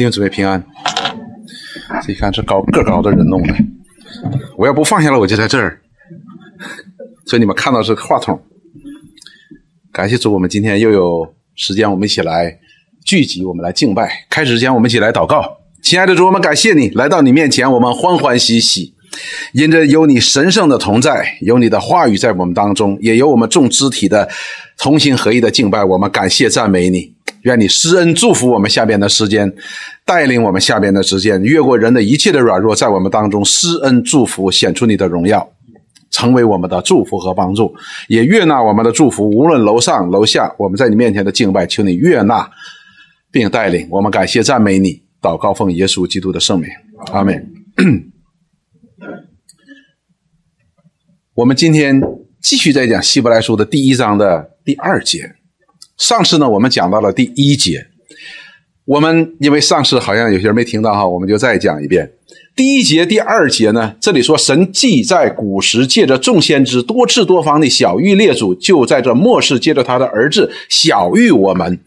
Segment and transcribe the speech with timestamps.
[0.00, 0.64] 弟兄姊妹平安。
[2.02, 3.54] 这一看是高个高的人弄的，
[4.56, 5.78] 我要不放下来我就在这儿，
[7.26, 8.40] 所以你们看到是话筒。
[9.92, 12.58] 感谢主，我们今天又有时间，我们一起来
[13.04, 14.24] 聚集，我们来敬拜。
[14.30, 15.58] 开始之前，我们一起来祷告。
[15.82, 18.94] 亲爱的主，我们感谢你来到你面前，我们欢欢喜喜，
[19.52, 24.26] 因着有你神圣的同在，有你的话语在我们当中，也有我们众肢体的
[24.78, 25.84] 同心合一的敬拜。
[25.84, 27.19] 我们感谢赞美你。
[27.42, 29.52] 愿你施恩祝福我们下边的时间，
[30.04, 35.50] 带领我们下边的时间，越过人的一切的软弱，在我们当中施恩祝福，显出你的荣耀，
[36.10, 37.74] 成为我们的祝福和帮助，
[38.08, 39.28] 也悦纳我们的祝福。
[39.28, 42.50] 无论楼上楼下，我们在你面前的敬拜，求你悦纳
[43.30, 44.10] 并带领我们。
[44.10, 46.68] 感谢赞美你，祷告奉耶稣基督的圣名，
[47.12, 47.50] 阿门。
[51.34, 52.02] 我们今天
[52.42, 55.39] 继续在讲希伯来书的第一章的第二节。
[56.00, 57.86] 上次呢，我们讲到了第一节。
[58.84, 62.10] 我们因为上次好像有些人没听到哈，我们就再讲一遍。
[62.56, 71.78] 第一节、第二节呢，这里说神既在古时借着众先知多次多方的小玉列祖，就在这末世借着他的儿子小玉我们。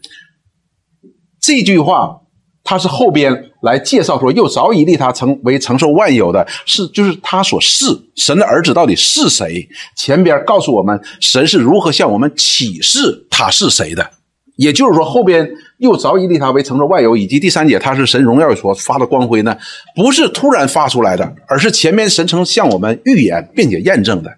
[1.40, 2.22] 这句话。
[2.66, 9.66] 它是后边来介绍说，又早已立他成为承受万有的，是就是他所是神的儿子到底是谁？
[9.96, 14.10] 前边告诉我们神是如何向我们启示他是谁的，
[14.56, 19.56] 也就是说后边又早已立他为承受万有，以及第三节他是神荣耀所发的光辉呢，
[19.96, 24.30] 不是突然发出来的，而是前面神曾向我们预言并且验证的。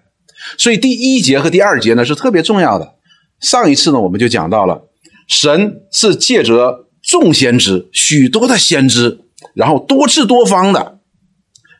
[0.57, 2.93] 所以第一节和第二节呢是特别重要的。
[3.41, 4.83] 上一次呢我们就讲到了，
[5.27, 6.86] 神是借着。
[7.07, 9.21] 众先知，许多的先知，
[9.53, 10.99] 然后多次多方的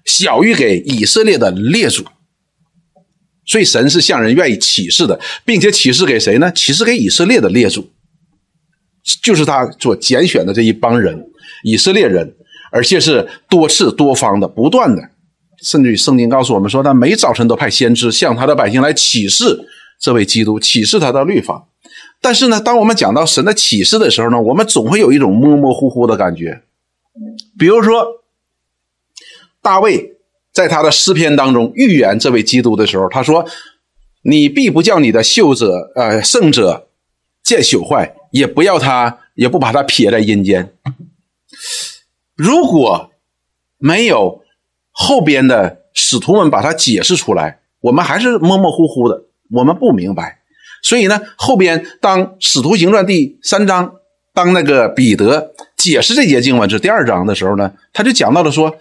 [0.06, 2.06] 小谕给以色列的列祖，
[3.45, 6.50] 所以神是向人愿意启示的，并且启示给谁呢？
[6.53, 7.89] 启示给以色列的列祖，
[9.22, 11.22] 就是他所拣选的这一帮人，
[11.66, 12.33] 以色列人，
[12.72, 15.02] 而且是多次多方的，不断的，
[15.61, 19.67] 甚至于圣经告诉我们说，他每早晨都派先知向他的百姓来启示
[19.99, 21.67] 这位基督，启示他的律法。
[22.21, 26.61] 但是呢，当我们讲到神的启示的时候呢，我们总会有一种模模糊糊的感觉。
[27.58, 28.05] 比如说，
[29.61, 30.17] 大卫
[30.52, 33.45] 在他的诗篇当中预言这位基督的时候，他说
[34.23, 36.89] ：“你必不叫你的秀者，呃，圣者
[37.43, 40.73] 见朽坏，也不要他，也不把他撇在阴间。”
[42.36, 43.11] 如果
[43.77, 44.43] 没有
[44.91, 50.36] 后边的使徒们把它解释出来，我们还是模模糊糊的，我们不明白。
[50.82, 53.93] 所以呢，后边当《使徒行传》第三章，
[54.33, 58.77] 当那个彼得解释这节经文是第二章的时候呢，他就讲到了说，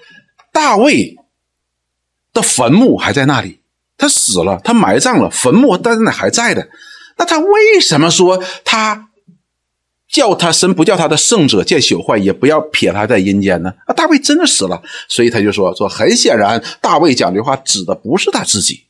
[0.53, 1.17] 大卫
[2.33, 3.61] 的坟墓还在那里，
[3.97, 6.69] 他死了，他埋葬了，坟墓但是那还在的。
[7.19, 9.09] 那他为什么说他
[10.09, 13.73] 叫他神不叫他的圣者见朽坏，也不要撇他在阴间呢？
[13.87, 18.85] 啊，大卫真的死了，所以他就说说，很显然，大卫讲这话指的不是他自己，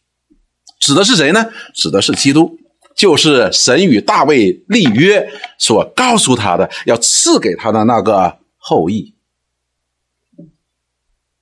[0.81, 1.47] 指的是谁呢？
[1.73, 2.59] 指的是基督。
[2.97, 9.15] 就是神与大卫立约所告诉他的，要赐给他的那个后裔，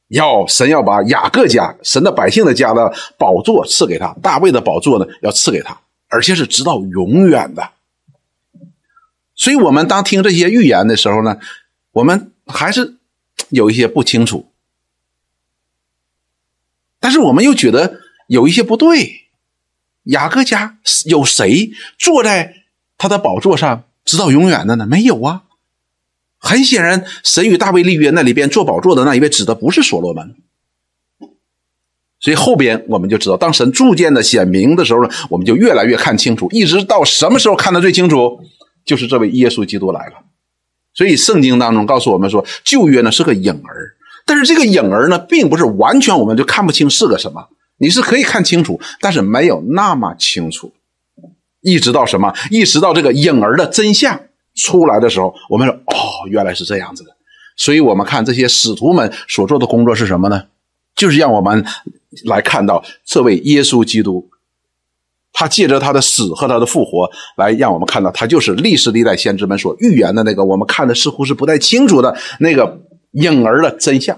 [0.09, 7.71] 要神要把雅各家神的百姓的家的宝座赐给他，大卫的宝座呢要赐给他，而且是直到永远的。
[9.37, 11.39] 所以，我们当听这些预言的时候呢，
[11.93, 12.97] 我们还是
[13.51, 14.51] 有一些不清楚，
[16.99, 19.24] 但是我们又觉得有一些不对。
[20.05, 22.55] 雅各家有谁坐在
[22.97, 24.87] 他的宝座上直到永远的呢？
[24.87, 25.43] 没有啊。
[26.39, 30.35] 很显然，神与大卫立约那里边坐宝座的那一位指的不是所罗门。
[32.21, 38.41] 所以后边我们就知道，当神逐渐的显明的时候呢，我们就越来越看清楚，一直到什么时候看得最清楚，
[38.85, 40.13] 就是这位耶稣基督来了。
[40.95, 47.49] 所以圣经当中告诉我们说，旧约呢是个影儿，但是这个影儿呢，并不是完全我们就看不清是个什么。
[47.79, 50.73] 你是可以看清楚，但是没有那么清楚。
[51.61, 52.33] 一直到什么？
[52.51, 54.21] 一直到这个影儿的真相
[54.55, 57.11] 出来的时候，我们说：“哦，原来是这样子的。”
[57.57, 60.45] 所以，我们看这些使徒们所做的工作是什么呢？
[60.95, 61.65] 就是让我们
[62.25, 64.29] 来看到这位耶稣基督，
[65.33, 72.81] 他借着他的死和他的复活，来让我们看到他就是历史历代先知们所预言的那个我们看的似乎是不太清楚的那个
[73.13, 74.17] 影儿的真相。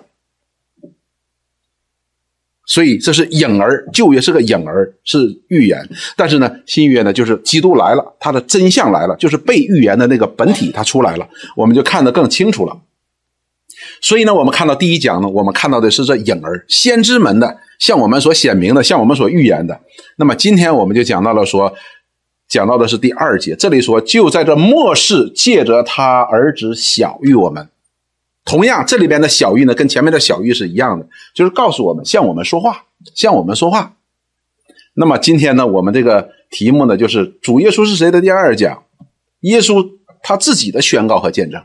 [2.67, 5.19] 所以这是影儿，旧约是个影儿，是
[5.49, 5.89] 预言。
[6.17, 12.77] 但是呢，新约呢，就是基督来了，他的真相来了，就是被预言的那个本体，他出来了，我们就看得更清楚了。
[14.01, 19.81] 所以呢，我们看到第一讲呢，我们看到的是这影儿，先知们的，向我们所显明的，向我们所预言的。
[20.17, 21.73] 那么今天我们就讲到了说，
[22.49, 27.69] 讲到的是第二节，这里说就在这末世，借着他儿子小谕我们。
[28.47, 33.97] 同样，这里边的小玉呢，跟前面的小玉是一样的，就是告诉我们向我们说话，向我们说话。
[34.95, 38.85] 那么今天呢，我们这个题目呢，就是主耶稣是谁的第二讲，
[39.41, 41.61] 耶稣他自己的宣告和见证，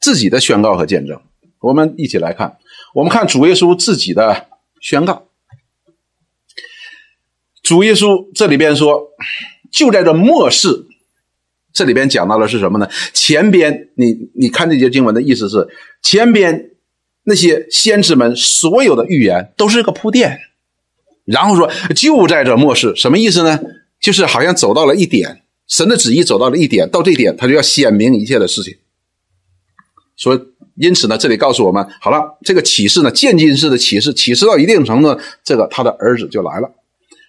[0.00, 1.20] 自己的宣告和见证。
[1.58, 2.56] 我们一起来看，
[2.94, 4.46] 我们看主耶稣自己的
[4.80, 5.26] 宣告。
[7.64, 9.10] 主耶稣这里边说，
[9.72, 10.86] 就在这末世。
[11.76, 12.88] 这里边讲到的是什么呢？
[13.12, 15.68] 前边你你看这节经文的意思是，
[16.02, 16.70] 前边
[17.24, 20.38] 那些先知们所有的预言都是个铺垫，
[21.26, 23.60] 然后说就在这末世，什么意思呢？
[24.00, 28.74] 就是好像走到了一点，神的旨意走到了一点，到这点他就要显明一切的事情。
[30.16, 30.46] 说
[30.76, 36.70] 因此呢，这里告诉我们，好了，这个启示呢，渐进式的启示，启示到一定程度，这个他的儿子就来了。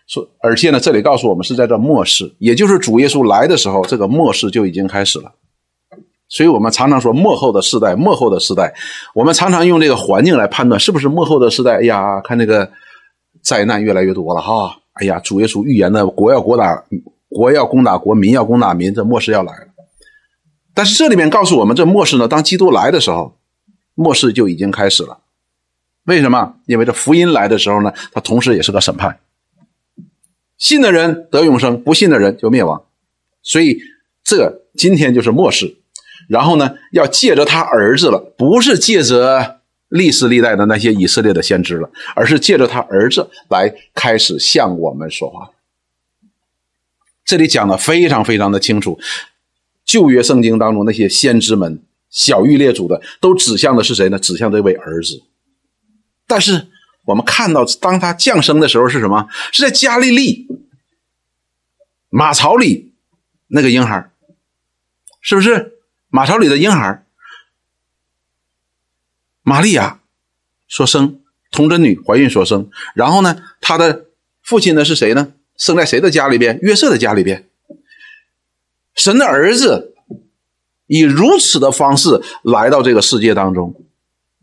[0.07, 5.33] 说，而且呢，这里告诉我们是在这末世，也就是主耶稣来的时候，这个末世就已经开始了。
[6.29, 8.73] 所以我们常常说末后的世代，末后的世代，
[9.13, 11.75] 我们常常用这个环境来判断是不是末后的世代。
[11.75, 12.69] 哎呀，看这个
[13.41, 14.77] 灾难越来越多了哈！
[14.93, 16.83] 哎呀，主耶稣预言的国要国打
[17.29, 19.67] 国要攻打国，民要攻打民，这末世要来了。
[20.73, 23.37] 但是这里面告诉我们，这末世呢，当基督来的时候，
[23.95, 25.19] 末世就已经开始了。
[26.05, 26.55] 为什么？
[26.65, 29.17] 因为这福音来的时候呢，它同时也是个审判。
[30.57, 32.83] 信的人得永生，不信的人就灭亡。
[33.43, 33.79] 所以
[34.23, 35.77] 这今天就是末世。
[36.27, 45.51] 然后呢，要借着他儿子了，不是借着历史历代的那些以色列的先知了，而是借着他儿子来开始向我们说话。
[47.23, 48.99] 这里讲的非常非常的清楚，
[49.85, 51.79] 旧约圣经当中那些先知们
[52.09, 54.17] 小玉列祖的，都指向的是谁呢？
[54.17, 55.21] 指向这位儿子。
[56.25, 56.67] 但是。
[57.07, 59.29] 我们看到，当他降生的时候是什么？
[59.53, 60.45] 是在加利利
[62.09, 62.93] 马槽里
[63.47, 64.11] 那个婴孩，
[65.21, 67.05] 是不是马槽里的婴孩？
[69.41, 70.01] 玛利亚
[70.67, 72.69] 所生，童贞女怀孕所生。
[72.93, 74.07] 然后呢，他的
[74.43, 75.31] 父亲呢是谁呢？
[75.55, 76.59] 生在谁的家里边？
[76.61, 77.47] 约瑟的家里边。
[78.95, 79.95] 神的儿子
[80.87, 83.73] 以如此的方式来到这个世界当中，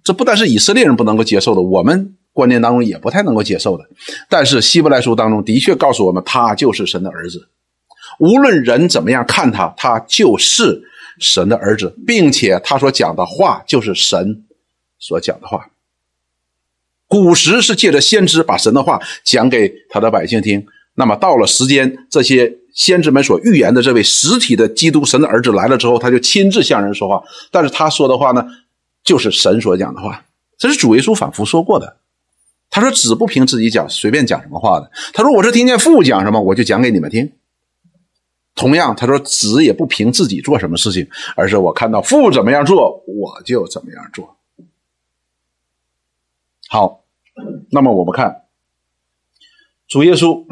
[0.03, 2.17] 这不但是以色列人不能够接受的，我们。
[2.35, 3.85] 观念当中也不太能够接受的，
[4.29, 7.49] 但是希伯来书当中的确告诉我们，他就是神的儿子。
[8.19, 10.83] 无论人怎么样看他，他就是
[11.21, 14.45] 神的儿子，并且他所讲的话就是神
[14.99, 15.71] 所讲的话。
[17.07, 27.23] 古时是借着先知把神的话讲给他的百姓听，那么到了时间，这些先知们所预言的这位实体的基督神的儿子来了之后，他就亲自向人说话。
[27.53, 28.45] 但是他说的话呢，
[29.05, 30.25] 就是神所讲的话，
[30.59, 31.97] 这是主耶稣反复说过的。
[32.71, 34.91] 他说：“子不凭自己讲，随便讲什么话的。
[35.13, 37.33] 他说：我是听见父讲什么，我就讲给你们听。
[38.57, 44.37] 同样，他说子也不凭自己做什么事情，而是我看到父怎么样做，我就怎么样做。
[46.69, 47.05] 好，
[47.71, 48.43] 那么我们看
[49.87, 50.45] 主耶稣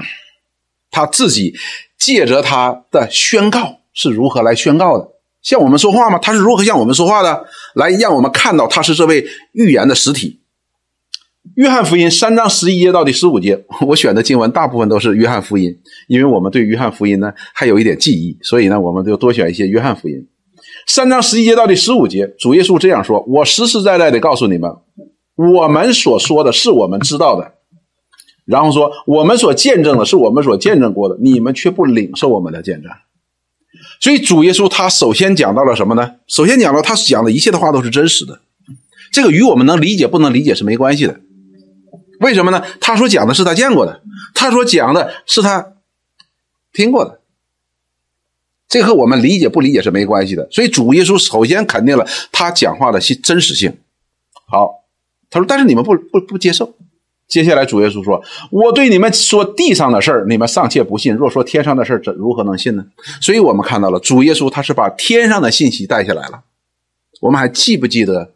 [0.91, 1.55] 他自己
[1.99, 5.11] 借着他的宣告是如何来宣告的，
[5.43, 6.19] 向我们说话吗？
[6.19, 7.47] 他是如何向我们说话的？
[7.75, 10.41] 来让我们看到他是这位预言的实体。”
[11.57, 15.71] 约翰福音三章十一节到第十五节， 我选的经文大部分都是约翰福音，
[16.09, 20.15] 因为我们对约翰福音呢还有一点记忆，所以呢我们就多选一些约翰福音。
[20.87, 24.71] 三章十一节到第十五节，主耶稣这样说：“我实实在在的告诉你们，
[25.37, 27.53] 我们所说的是我们知道的，
[28.47, 32.91] 然后说我们所见证的是我们所见证过的，你们却不领受我们的见证。”
[34.01, 36.13] 所以主耶稣他首先讲到了什么呢？
[36.29, 38.41] 首先讲到他讲的一切的话都是真实的，
[39.13, 41.21] 这个与我们能理解不能理解是没关系的。
[42.23, 42.65] 为什么呢？
[42.81, 44.03] 他所讲的是他见过的，
[44.35, 45.75] 他所讲的是他
[46.73, 47.21] 听过的，
[48.69, 50.49] 这和我们理解不理解是没关系的。
[50.51, 53.77] 所以主耶稣首先肯定了他讲话的真实性。
[54.47, 54.85] 好，
[55.31, 56.75] 他说：“但是你们不不不接受。”
[57.27, 62.85] 接下来主耶稣说：“我对你们说地上的事儿，你们尚且不信；若说天上的事儿，怎如何能信呢？”
[63.23, 66.43] 所以我们看到了主耶稣他是把天上的信息带下来了。
[67.23, 68.33] 我们还记不记得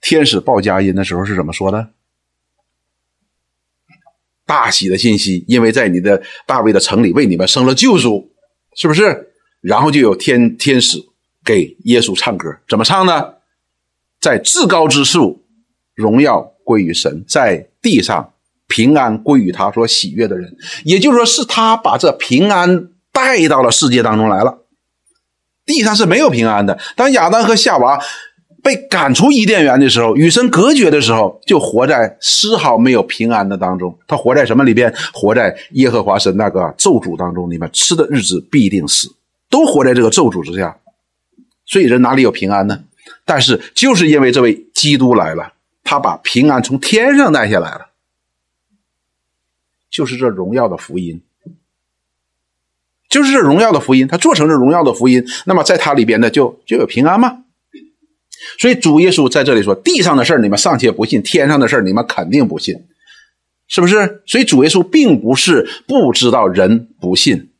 [0.00, 1.90] 天使报佳音的时候是怎么说的？
[4.46, 8.30] 大喜的信息，因为在你的大卫的城里为你们生了救主，
[8.76, 9.32] 是不是？
[9.60, 10.96] 然后就有天天使
[11.44, 13.34] 给耶稣唱歌，怎么唱呢？
[14.20, 15.44] 在至高之处，
[15.94, 18.32] 荣耀归于神；在地上，
[18.68, 20.56] 平安归于他所喜悦的人。
[20.84, 24.62] 也就是说，是他把这平安带到了世界当中来了。
[25.64, 26.78] 地上是没有平安的。
[26.94, 28.00] 当亚当和夏娃。
[28.66, 33.96] 被赶出伊甸园的时候，与神隔绝的时候，就活在丝毫没有平安的当中。
[34.08, 34.92] 他活在什么里边？
[35.12, 37.48] 活在耶和华神那个咒诅当中。
[37.48, 39.14] 里面吃的日子必定死，
[39.48, 40.76] 都活在这个咒诅之下。
[41.64, 42.82] 所以人哪里有平安呢？
[43.24, 45.52] 但是就是因为这位基督来了，
[45.84, 47.90] 他把平安从天上带下来了，
[49.88, 51.22] 就是这荣耀的福音，
[53.08, 57.44] 就是这荣耀的福音，他做成这荣耀的福音，那么在他里边呢，就就有平安吗？
[58.58, 62.74] 所以主耶稣在这里说：“地上的事你们尚且不信，天上的事你们肯定不信，
[63.68, 67.50] 是不是？”所以主耶稣并不是不知道人不信，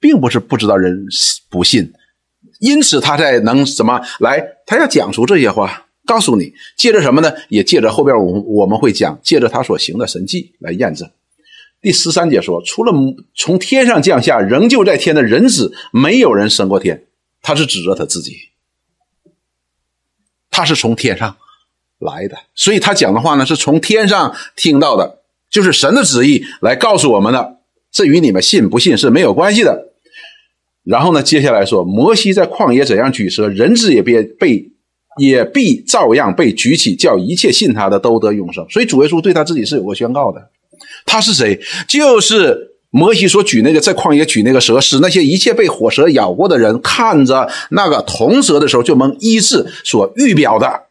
[0.00, 1.06] 并不是不知道人
[1.50, 1.92] 不信，
[2.60, 4.42] 因此他才能什么来？
[4.66, 7.32] 他要讲出这些话，告诉你，借着什么呢？
[7.48, 11.08] 也借着后边我我们会讲，借着他所行的神迹来验证。
[11.82, 12.92] 第十三节说：“除了
[13.34, 17.04] 从天上降下，仍旧在天的人子，没有人升过天。”
[17.42, 18.32] 他是指着他自己。
[20.56, 21.36] 他是从天上
[21.98, 25.18] 来的，所以他讲的话呢，是从天上听到的，
[25.50, 27.58] 就是神的旨意来告诉我们的。
[27.92, 29.92] 这与你们信不信是没有关系的。
[30.82, 34.66] 然后呢，接下来说，摩西在旷野怎样举蛇，人子也别被
[35.18, 38.66] 也必照样被举起，叫一切信他的都得永生。
[38.70, 40.40] 所以主耶稣对他自己是有个宣告的。
[41.04, 41.60] 他是谁？
[41.86, 49.66] 就是摩西所举那个在旷野举那个蛇，使那些一切被火蛇咬过的人看着那个铜蛇的时候就能医治。
[49.84, 50.84] 所预表的，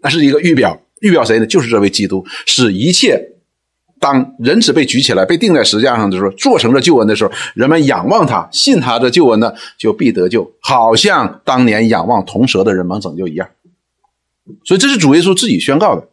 [0.00, 1.46] 那是一个预表，预表谁呢？
[1.46, 3.30] 就是这位基督，使一切
[4.00, 13.48] 当人子被举起来、被钉在石架上的时候，做成了救恩的时候，人们仰望他、信他的救恩呢，就必得救，好像当年仰望铜蛇的人们拯救一样。
[14.64, 16.08] 所以这是主耶稣自己宣告的。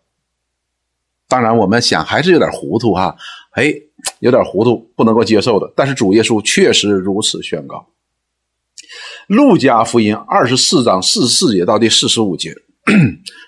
[1.27, 3.15] 当然，我们想还是有点糊涂哈，
[3.51, 3.73] 哎，
[4.19, 5.71] 有点糊涂，不能够接受的。
[5.75, 7.87] 但是主耶稣确实如此宣告。
[9.27, 12.53] 路加福音二十四章四十四节到第四十五节，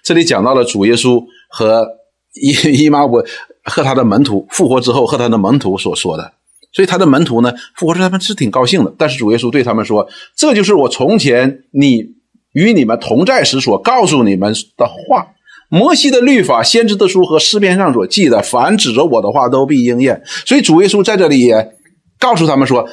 [0.04, 1.88] 这里讲到了主耶稣和
[2.34, 3.24] 伊伊玛我
[3.64, 6.34] 和他的门徒复活之后和他的门徒所说的。
[6.74, 8.94] 所以他的门徒呢，复活之后他们是挺高兴的。
[8.98, 12.16] 但是主耶稣对他们说：“这就是我从前你
[12.52, 15.28] 与你们同在时所告诉你们的话。”
[15.70, 20.24] 摩西的律法、先知的书和诗篇上所记的，凡指着我的话都必应验。
[20.46, 21.76] 所以主耶稣在这里也
[22.20, 22.88] 告诉他们说，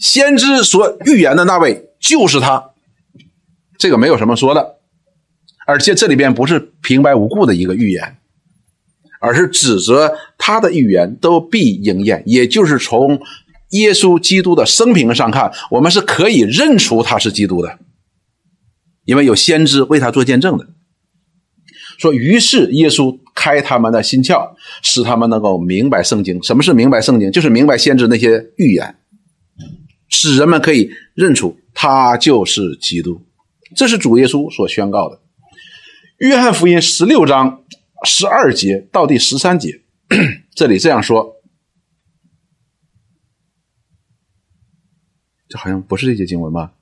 [0.00, 2.70] 先知所预言的那位就是他，
[3.78, 4.76] 这个没有什么说的。
[5.66, 8.16] 而且这里边不是平白无故的一个预言，
[9.20, 12.22] 而是指责他的预言都必应验。
[12.26, 13.20] 也就是从
[13.70, 17.78] 耶稣基督的生平上看，我们是可以认出他是基督的，
[19.04, 20.66] 因为有先知为他做见证的。
[22.02, 24.50] 说，于是耶稣开他们的心窍，
[24.82, 26.42] 使他们能够明白圣经。
[26.42, 27.30] 什么是明白圣经？
[27.30, 28.96] 就是明白先知那些预言，
[30.08, 33.22] 使人们可以认出他就是基督。
[33.76, 35.20] 这是主耶稣所宣告的。
[36.18, 37.62] 约翰福音十六章
[38.04, 39.80] 十二节到第十三节，
[40.56, 41.36] 这里这样说。
[45.48, 46.72] 这好像不是这些经文吧？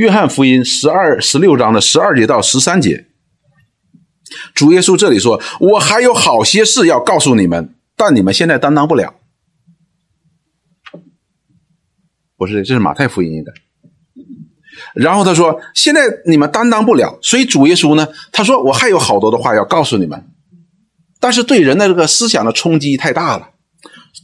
[0.00, 3.04] 约翰福音十二、十六章的十二节到十三节，
[4.54, 9.12] 主耶稣这里说：“我还有好些事要告诉你们，但你们现在担当不了。”
[12.34, 13.52] 不是，这是马太福音的。
[14.94, 20.30] 然后他说：“现在你们担当不了，所以主耶稣呢，他说我还有好多的话要告诉你们，
[21.20, 23.50] 但是对人的这个思想的冲击太大了，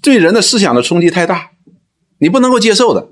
[0.00, 1.50] 对人的思想的冲击太大，
[2.16, 3.06] 你不能够接受的。”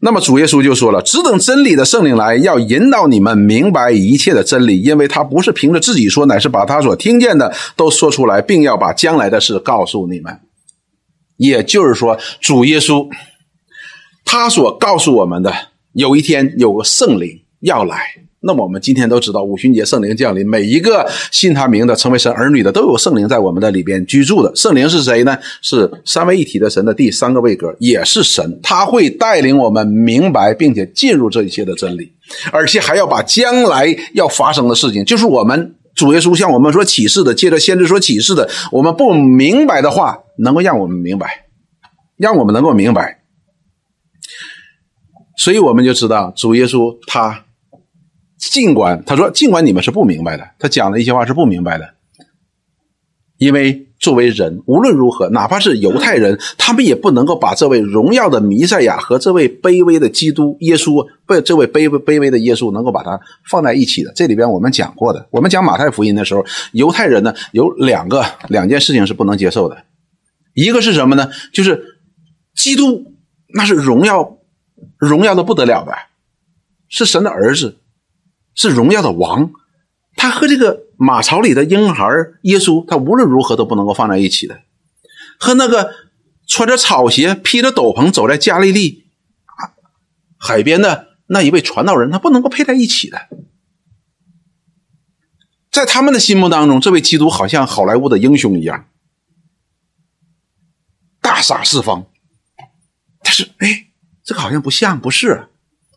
[0.00, 10.40] 那么主耶稣就说了：“只等真理的圣灵来，要引导你们明白一切的真理，因为他不是凭着自己说，乃是把他所听见的都说出来，并要把将来的事告诉你们。”
[11.36, 13.08] 也就是说，主耶稣
[14.24, 15.52] 他所告诉我们的，
[15.92, 18.27] 有一天有个圣灵要来。
[18.40, 24.54] 那么我们今天都知道，五旬节圣灵降临，每一个信他名的、成为神儿女的，都有圣灵在我们的里边居住的。
[24.54, 25.36] 圣灵是谁呢？
[25.60, 28.60] 是三位一体的神的第三个位格，也是神。
[28.62, 32.12] 他会带领我们明白，并且进入这一切的真理，
[32.52, 41.46] 而且还要把将来要发生的事情，就是我们主耶稣向我们所启示的，借着先知所启示的，我们不明白的话，能够让我们明白，
[42.16, 43.18] 让我们能够明白。
[45.36, 47.46] 所以我们就知道，主耶稣他。
[48.38, 51.94] 尽管他说，尽管你们是不明白的，他讲的一些话是不明白的，
[53.36, 64.12] 因为作为人，无论如何，哪怕是犹太人，他们也不能够把这位荣耀的弥赛亚和这位卑微的基督耶稣，不，这位卑微卑微的耶稣，能够把它放在一起的。
[64.14, 69.82] 这里边我们讲过的，我们讲马太福音的时候，犹太人呢有两个两件事情是不能接受的，
[70.54, 71.28] 一个是什么呢？
[71.52, 71.98] 就是
[72.54, 73.16] 基督
[73.52, 74.38] 那是荣耀
[74.96, 75.92] 荣耀的不得了的，
[76.88, 77.78] 是神的儿子。
[78.58, 79.52] 是荣耀的王，
[80.16, 82.04] 他和这个马槽里的婴孩
[82.42, 84.60] 耶稣，他无论如何都不能够放在一起的。
[85.38, 85.94] 和那个
[86.48, 89.04] 穿着草鞋、披着斗篷走在加利利，
[90.36, 93.28] 海边的那一位传道人，他不能够配在一起的。
[95.70, 98.88] 在他们的心目当中，这位基督好像好莱坞的英雄一样，
[101.20, 102.06] 大杀四方。
[103.22, 103.86] 但是，哎，
[104.24, 105.46] 这个好像不像，不是。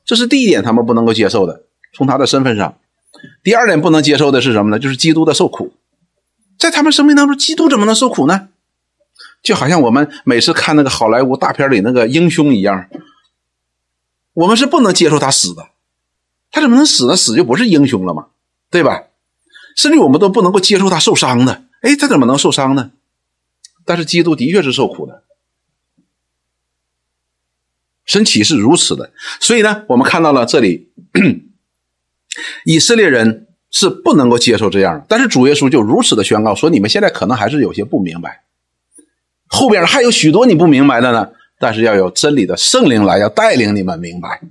[0.05, 2.77] 这是第一点，他们不能够接受的，从他的身份上。
[3.43, 4.79] 第二点不能接受的是什么呢？
[4.79, 5.73] 就是基督的受苦。
[6.57, 8.49] 在他们生命当中，基督怎么能受苦呢？
[9.43, 12.87] 就好像我们每次看那个好莱坞大片里那个英雄一样，
[14.33, 15.69] 我们是不能接受他死的。
[16.51, 17.15] 他怎么能死呢？
[17.15, 18.27] 死就不是英雄了吗？
[18.69, 19.03] 对吧？
[19.75, 21.63] 甚至我们都不能够接受他受伤的。
[21.81, 22.91] 哎，他怎么能受伤呢？
[23.85, 25.23] 但是基督的确是受苦的。
[28.05, 30.91] 神启是如此的，所以呢，我们看到了这里，
[32.65, 33.47] 以色列人。
[33.73, 38.41] 是不能够接受这样的，但是主耶稣就如此的宣告说：“你们现在可能还是有些不明白，
[39.47, 41.29] 后边还有许多你不明白的呢。
[41.57, 44.41] 但是要有真理的圣灵来，要带领你们明白，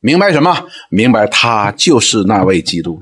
[0.00, 0.66] 明白什么？
[0.88, 2.98] 明白他就是那位基督。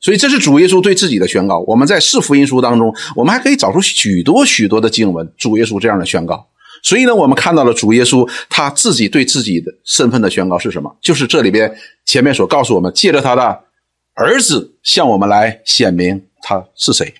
[0.00, 1.58] 所以这是主耶稣对自己的宣告。
[1.66, 6.48] 我们在四福音书当中，我们还可以找出许多许多的经文，主耶稣这样的宣告。
[6.86, 10.96] 所以呢，我们看到了主耶稣他自己对自己的身份的宣告是什么？
[11.00, 13.64] 就是这里边前面所告诉我们，借着他的。
[14.18, 17.12] 儿子向我们来显明他是谁。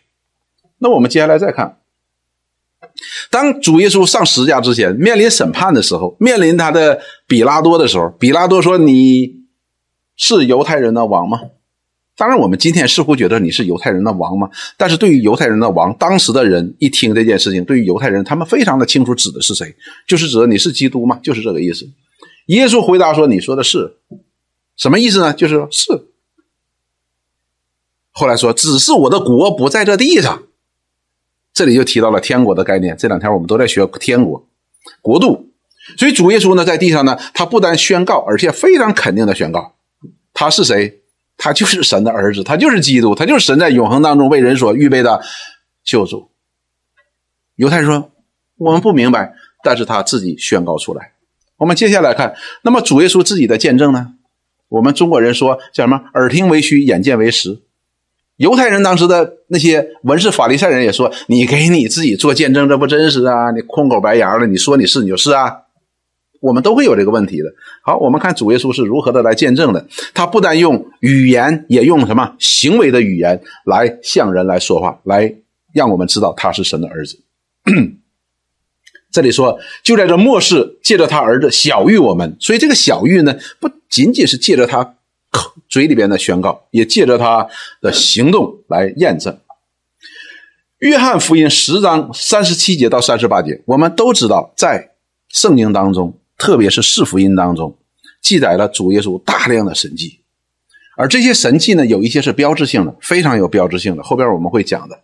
[0.78, 1.76] 那我们接下来再看，
[3.30, 9.34] 当主耶稣上十字架之前，面临审判的时候，面临他的比拉多的时候，比拉多说：“你
[10.16, 11.38] 是犹太人的王吗？”
[12.16, 14.48] 当然，我们今天似乎觉得你是犹太人的王吗？
[14.78, 21.20] 但是对于犹太人的王，当时的人一听这件事情，对于犹太人，他们非常的清楚指的是谁，就是指的你是基督吗？
[21.22, 21.86] 就是这个意思。
[22.46, 23.96] 耶稣回答说：“你说的是
[24.76, 25.32] 什么意思呢？
[25.34, 26.06] 就是说是。”
[28.12, 30.44] 后来说，只是我的国不在这地上，
[31.52, 32.96] 这里就提到了天国的概念。
[32.96, 34.48] 这两天我们都在学天国、
[35.02, 35.50] 国度，
[35.98, 39.74] 所以主耶稣呢，在地上呢，他不但宣告，而且非常肯定的宣告，
[40.32, 41.02] 他是谁？
[41.36, 45.22] 他就是神的儿子，他就是基督，他就是神在永恒当中为人所预备的
[45.84, 46.30] 救主。
[47.56, 48.10] 犹太人说
[48.56, 51.12] 我们不明白，但是他自己宣告出来。
[51.58, 54.14] 我们接下来看，那么主耶稣自己的见证呢？
[54.68, 55.96] 我们中国人说叫什么？
[56.14, 57.60] 耳听为虚，眼见为实。
[58.36, 63.50] 犹太人当时的那些文士法利赛人也说：“你给你自己做见证，这不真实啊！
[63.52, 65.62] 你空口白牙的，你说你是你就是啊！”
[66.40, 67.44] 我们都会有这个问题的。
[67.82, 69.86] 好，我们看主耶稣是如何的来见证的。
[70.14, 75.34] 他不但用语言，也用什么行为的语言来向人来说话，来
[75.72, 77.20] 让我们知道他是神的儿子。
[79.12, 82.36] 这里说，就在这末世，借着他儿子小谕我们。
[82.38, 84.96] 所以这个小谕呢，不仅仅是借着他
[85.30, 85.52] 口。
[85.68, 87.48] 嘴里边的宣告，也借着他
[87.80, 89.36] 的行动来验证。
[90.78, 94.92] 约翰福音十章三十七节到三十八节，我们都知道，在
[95.28, 97.76] 圣经当中，特别是四福音当中，
[98.20, 100.20] 记载了主耶稣大量的神迹。
[100.96, 104.02] 而这些神迹呢，有一些是标志性的，非常有标志性的。
[104.02, 105.00] 后边我们会讲的。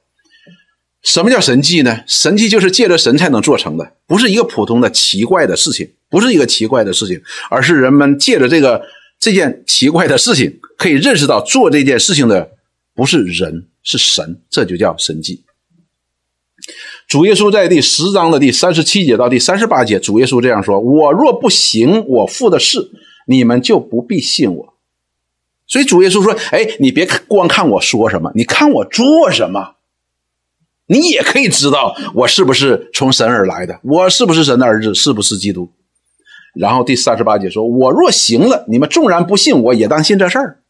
[1.02, 2.02] 什么叫神迹呢？
[2.06, 8.82] 神迹就是借着神才能做成的，不是一个普通的奇怪的事情，不是一个奇怪的事情，而是人们借着这个。
[9.22, 12.50] 这件奇怪的事情，可以认识到做这件事情的
[12.92, 15.44] 不是人，是神，这就叫神迹。
[17.08, 22.90] 主耶稣在第十章的第三十七节到第三十八节，主耶稣这样说：“我若不行我父的事，
[23.26, 24.74] 你们就不必信我。”
[25.68, 29.74] 所以主耶稣说：“哎，你别光看我说什么，你看我做什么，
[30.86, 35.68] 你也可以知道我是不是从神而来的，我是不是神的儿子，是不是基督。”
[36.54, 40.61] 然后第三十八节说：“我若行了，你们纵然不信，我也当信这事儿。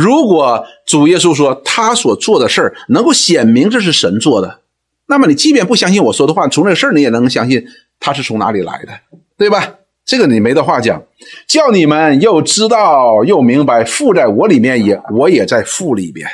[0.00, 4.60] 如果主耶稣说他所做的事儿能够显明这是神做的，
[5.08, 7.66] 那么你即便不相信我说的话，从这事儿你也能相信
[7.98, 8.92] 他是从哪里来的，
[9.36, 9.74] 对吧？
[10.04, 11.02] 这个你没得话讲。
[11.48, 16.24] 叫你们又知道又明白，父在我里面，也我也在父里边。”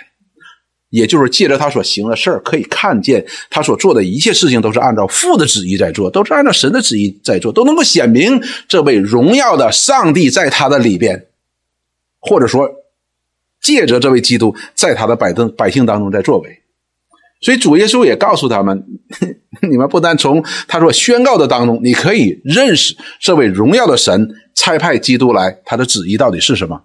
[0.90, 11.26] 也就是借着他所行的事儿，可以看见他所做的一切事情都是按照父的旨意在做，都是按照神的旨意在做，都能够显明这位荣耀的上帝在他的里边，
[12.20, 12.70] 或者说
[13.64, 16.60] 借着这位基督在他的百登百姓当中在作为。
[17.40, 18.84] 所以主耶稣也告诉他们：
[19.68, 26.84] 你们不但从他所宣告的当中，你可以认识这位荣耀的神差派基督来，他的旨意到底是什么，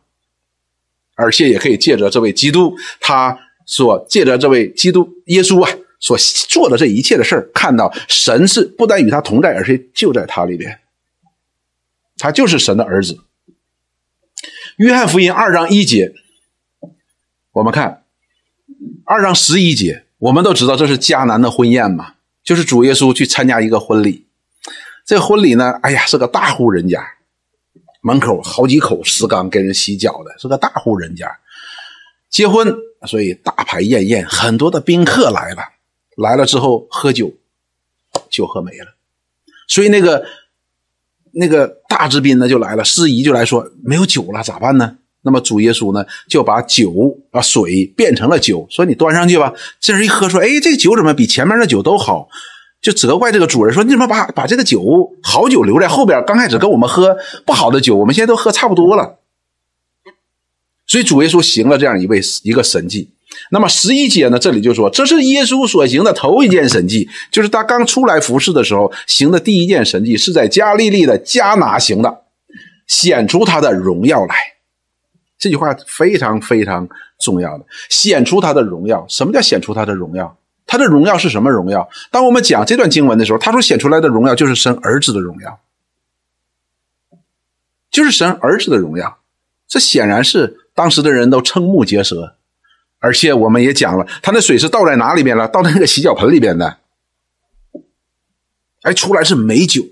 [1.15, 3.37] 而且也可以借着这位基督他。
[3.71, 10.79] 所借着这位基督耶稣啊所做的这一切的事儿，看到神是不但与他同在，而且就在他里边，
[12.17, 13.19] 他就是神的儿子。
[14.77, 16.11] 约翰福音二章一节，
[17.51, 18.03] 我们看
[19.05, 24.27] 二章十一节，我们都知道这是迦南的婚宴嘛，就是主耶稣去参加一个婚礼，
[25.03, 27.03] 这婚礼呢，哎呀，是个大户人家，
[28.01, 31.39] 门口好几口石缸给人洗脚的，是个大户人家。
[32.29, 32.71] 结婚，
[33.07, 35.63] 所以大排宴宴，很多的宾客来了，
[36.15, 37.33] 来了之后喝酒，
[38.29, 38.93] 酒喝没了，
[39.67, 40.23] 所以那个
[41.31, 44.99] 那个大之宾呢就来了，司仪就来说没有酒了，咋办呢？
[45.21, 46.91] 那么主耶稣呢就把酒
[47.31, 49.53] 啊水变成了酒，说你端上去吧。
[49.79, 52.27] 这人一喝说，哎，这个酒怎么比前面的酒都好？
[52.81, 54.81] 就责怪这个主人说：“你怎么把把这个酒
[55.21, 56.23] 好酒留在后边？
[56.25, 57.13] 刚开始跟我们喝
[57.45, 59.19] 不好的酒，我们现在都喝差不多了。”
[60.87, 63.09] 所以主耶稣行了这样一位一个神迹。
[63.51, 72.21] 那么十一节呢，这里就说这是耶稣所行的头一件神迹，就是他刚出来服侍的时候行的第一件神迹，是在加利利的迦拿行的，
[72.87, 74.35] 显出他的荣耀来。
[75.39, 79.05] 这句话非常非常重要的，显出他的荣耀。
[79.07, 80.37] 什么叫显出他的荣耀？
[80.67, 81.89] 他的荣耀是什么荣耀？
[82.11, 85.59] 当我们讲这段经文的时候，他说显出来的荣耀就是神儿子的荣耀，
[87.89, 89.17] 就是神儿子的荣耀。
[89.67, 92.35] 这显然是当时的人都瞠目结舌，
[92.99, 95.47] 而且我们也讲了，他那水是倒在哪里边了？
[95.47, 96.77] 倒在那个洗脚盆里边的，
[98.81, 99.83] 哎，出来是美酒，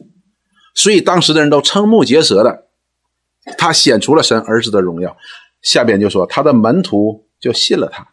[0.76, 2.67] 所以当时的人都瞠目结舌的。
[3.58, 5.16] 他显出了神儿子的荣耀，
[5.62, 8.08] 下边就说他的门徒就信了他。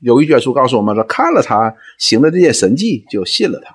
[0.00, 3.74] 有一卷书告诉我们说，看了他行的这些神迹，就信了他。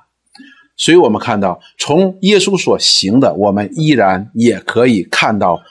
[0.77, 5.61] 所以，我们看到从耶稣所行的，我们依然也可以看到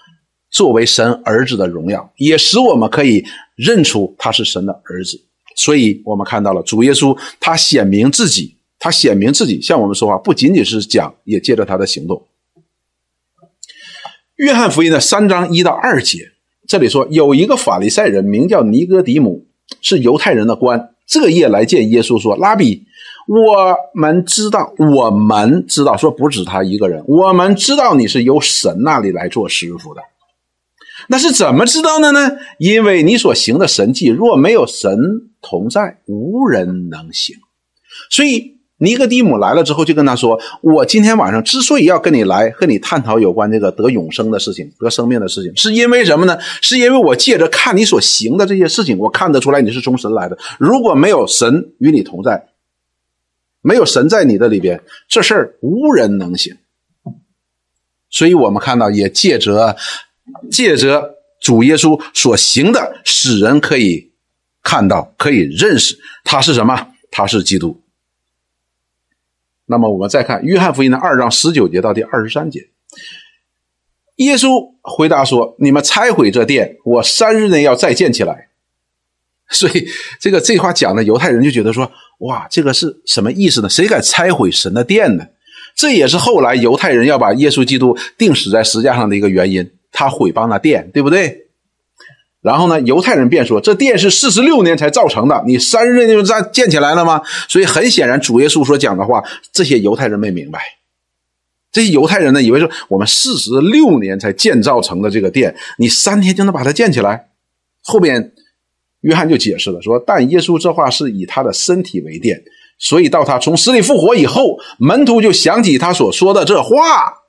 [0.50, 3.24] 作为神儿子的荣耀，也使我们可以
[3.56, 5.20] 认出他是神的儿子。
[5.56, 12.24] 所以我们看到了主耶稣，他显明自己，他显明自己向我们说话，不仅仅是讲，也借着他的行动。
[14.40, 16.30] 约翰福音的三章一到二节，
[16.66, 19.46] 这里说有一个法利赛人名叫尼哥底母。
[19.82, 22.82] 是犹太人的官，这夜来见耶稣说：“拉比，
[23.28, 30.02] 我们知道，我们知道，说不止他一个人，我们知道你是由神那里来做师傅的。
[31.08, 32.32] 那是怎么知道的呢？
[32.58, 34.98] 因为你所行的神迹，若没有神
[35.40, 37.36] 同在，无人能行。
[38.10, 46.38] 所以。”尼哥底母来了之后，就跟他说：“我今天晚上之所以要跟你来，和你探讨有关这个得永生的事情、得生命的事情，是因为什么呢？
[46.62, 50.38] 是因为我借着看你所行的这些事情，我看得出来你是从神来的。
[50.58, 52.48] 如果没有神与你同在，
[53.60, 56.56] 没有神在你的里边，这事儿无人能行。
[58.08, 59.76] 所以，我们看到也借着
[60.50, 64.10] 借着主耶稣所行的，使人可以
[64.62, 66.88] 看到，可以认识他是什么？
[67.10, 67.78] 他是基督。”
[69.70, 72.66] 那么我们再看约翰福音的二章十九节到第二十三节，
[74.16, 78.48] 耶稣回答说：“你们拆毁这殿，我三日内要再建起来。
[79.48, 79.86] ”所以
[80.18, 83.68] 这个这话讲的犹太人就觉得说：“哇，这个是什么意思呢？
[83.68, 85.24] 谁敢拆毁神的殿呢？”
[85.76, 91.46] 这也是后来犹太人要把耶稣基督钉死在石架上的一个原因，他毁谤了殿，对不对？
[92.42, 99.22] 然后呢，犹太人便说：“这殿是四十六年才造成的，你三日内就建建起来了吗？”所以很显然，主耶稣所讲的话，
[99.52, 100.58] 这些犹太人没明白。
[101.70, 107.28] 这些犹太人呢，以为说我们四十六年才建造成的这个殿，你三天就能把它建起来？
[107.82, 108.32] 后边
[109.02, 112.42] 约翰就解释了说：“但耶稣这话是以他的身体为殿，
[112.78, 117.19] 所以到他从死里复活以后，门徒就想起他所说的这话。”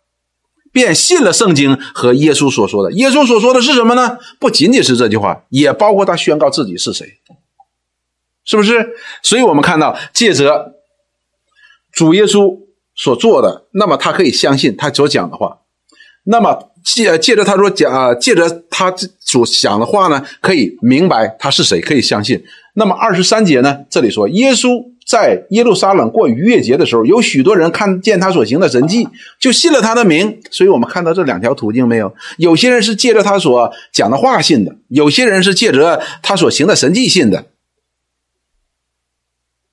[0.72, 2.92] 便信了圣经和耶稣所说的。
[2.94, 4.18] 耶稣所说的是什么呢？
[4.40, 7.20] 不仅仅是这句话，也包括他宣告自己是谁，
[8.46, 8.90] 是不是？
[9.22, 10.76] 所以我们看到，借着
[11.92, 12.58] 主耶稣
[12.96, 15.60] 所做的，那么他可以相信他所讲的话。
[16.24, 22.44] 那么借借着他说讲，借着他所讲的话呢，可以明白他是谁，可以相信。
[22.74, 23.86] 那么二十三节呢？
[23.90, 24.92] 这里说耶稣。
[25.04, 30.40] 在耶路撒冷过逾越节的时候，有许多人看见他所行的神迹，就信了他的名。
[30.52, 32.16] 所以，我们看到这两条途径没有？
[32.38, 37.46] 有些人是借着他所讲的话信的，有些人是借着他所行的神迹信的。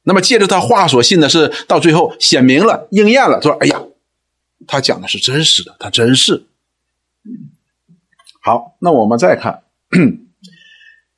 [0.02, 3.82] 那么，借着他话所信的是，到最后显明了、应验了，说：“哎呀，
[4.66, 6.46] 他讲的是真实的，他真是。”
[8.42, 9.62] 好，那我们再看。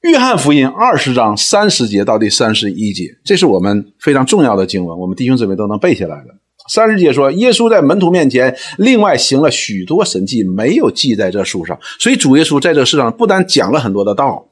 [0.02, 6.34] 约翰福音二十章三十节到第三十一节，这是我们非常重要的经文，我们弟兄姊妹都能背下来的。
[6.70, 11.78] 三十节说，耶稣在门徒面前另外行了许多神迹，没有记在这书上。
[11.98, 14.48] 所以主耶稣在这世上不单讲了很多的道，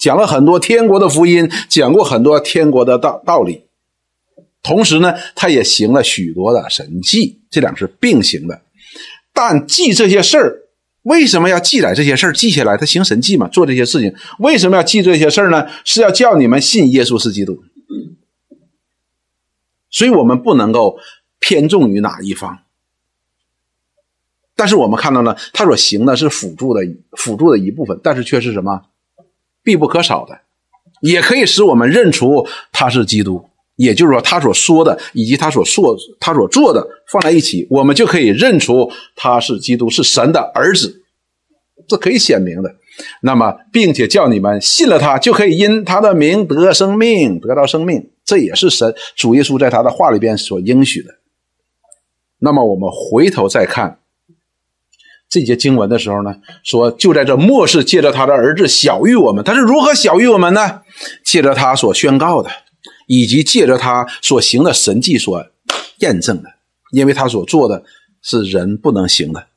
[0.00, 3.62] 讲了很多天国的福音，讲过很多天国的道道理，
[4.64, 8.60] 同时呢，他也行了许多的神迹，这两是并行的。
[9.32, 10.61] 但记这些事儿。
[11.02, 12.32] 为什么要记载这些事儿？
[12.32, 14.14] 记下来，他行神迹嘛，做这些事情。
[14.38, 15.66] 为什么要记这些事儿呢？
[15.84, 17.62] 是要叫你们信耶稣是基督。
[19.90, 20.96] 所以，我们不能够
[21.38, 22.60] 偏重于哪一方。
[24.54, 26.80] 但是我们看到呢，他所行的是辅助的
[27.12, 28.82] 辅助的一部分，但是却是什么
[29.62, 30.40] 必不可少的，
[31.00, 33.48] 也可以使我们认出他是基督。
[33.76, 41.02] 也就是说，他所说的以及他所说他所做的放在一起，我们就可以认出他是基督，是神的儿子，
[41.88, 42.74] 这可以显明的。
[43.22, 48.10] 那么，并且叫你们信了他，就可以因他的名得生命，得到生命。
[48.24, 51.14] 这也是神主耶稣在他的话里边所应许的。
[52.38, 53.98] 那么，我们回头再看
[55.28, 60.82] 这节经文的时候呢，说就在这末世，借着他的儿子小于我们，他是如何小于我们呢？
[61.24, 62.50] 借着他所宣告的。
[63.14, 65.46] 以及借着他所行的神迹所
[65.98, 66.48] 验证的，
[66.92, 67.84] 因为他所做的
[68.22, 69.48] 是人不能行的，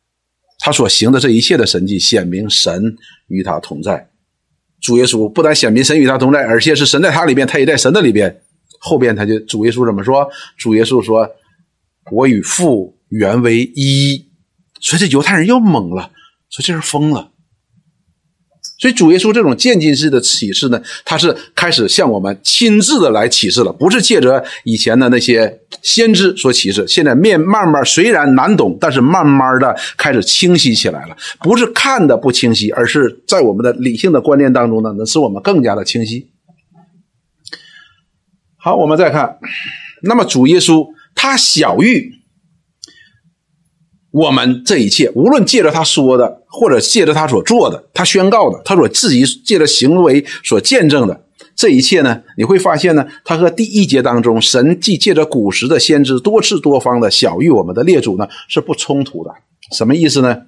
[0.59, 4.09] 他所行的这一切的神迹显明神与他同在。
[4.81, 8.41] 主耶稣不但显明神与他同在，而且是神在他里边，他也在神的里边。
[8.77, 10.29] 后边他就主耶稣怎么说？
[10.57, 11.25] 主耶稣说
[12.11, 14.25] ：“我与父原为一。”
[14.81, 16.11] 所以这犹太人又懵了，
[16.49, 17.31] 说这是疯了。
[18.77, 26.85] 所以主耶稣这种渐进式的启示呢，他是开始向我们亲自的来启示了，不是借着以前的那些先知所启示。
[26.85, 31.15] 现在面慢慢虽然难懂，但是慢慢的开始清晰起来了。
[31.39, 36.27] 不是看的不清晰，而是在我们的理性的观念当中呢，能使我们更加的清晰。
[38.57, 39.37] 好，我们再看，
[40.01, 40.85] 那么主耶稣
[41.15, 42.24] 他小玉。
[44.15, 59.31] 我们这一切，无论借着他说的，或者借着他所做的，他宣告的，他所自己借着行为所见证的这一切呢，你会发现呢，他和第一节当中神既借着古时的先知多次多方的小谕我们的列祖呢，是不冲突的。
[59.75, 60.43] 什么意思呢？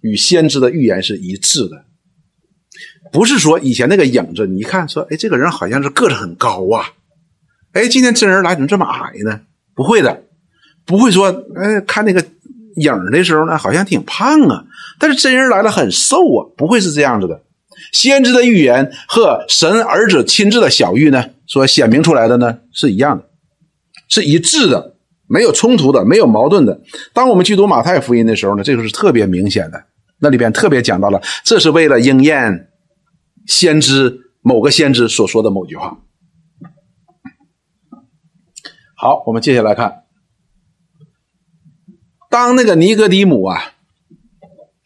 [0.00, 1.84] 与先知的预言是一致的，
[3.12, 6.90] 不是说以前那个影子，你一看说，哎，这个人好像是个子很高啊，
[7.72, 9.42] 哎，今天真人来怎么这么矮呢？
[9.76, 10.24] 不会的，
[10.84, 12.24] 不会说，哎，看那个。
[12.76, 14.64] 影的时候呢，好像挺胖啊，
[14.98, 17.42] 但是真人来了很瘦啊，不会是这样子的。
[17.92, 23.24] 先知的预言和神儿子亲自的小玉呢，所显明出来的呢是一样的，
[24.08, 24.94] 是一致的，
[25.28, 26.80] 没有冲突的，没有矛盾的。
[27.12, 29.84] 当我们去读马太福音的时候呢，这个是特别明显的，
[30.20, 32.68] 那里边特别讲到了，这是为了应验
[33.46, 35.98] 先知某个先知所说的某句话。
[38.94, 40.05] 好，我们接下来看。
[42.30, 43.72] 当那个尼格底姆啊，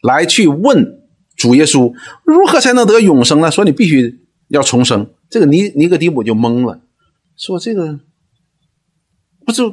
[0.01, 1.01] 来去问
[1.35, 3.49] 主耶稣如何才能得永生呢？
[3.51, 5.07] 说你必须要重生。
[5.29, 6.81] 这个尼尼格底姆就懵了，
[7.37, 7.99] 说这个
[9.45, 9.63] 不是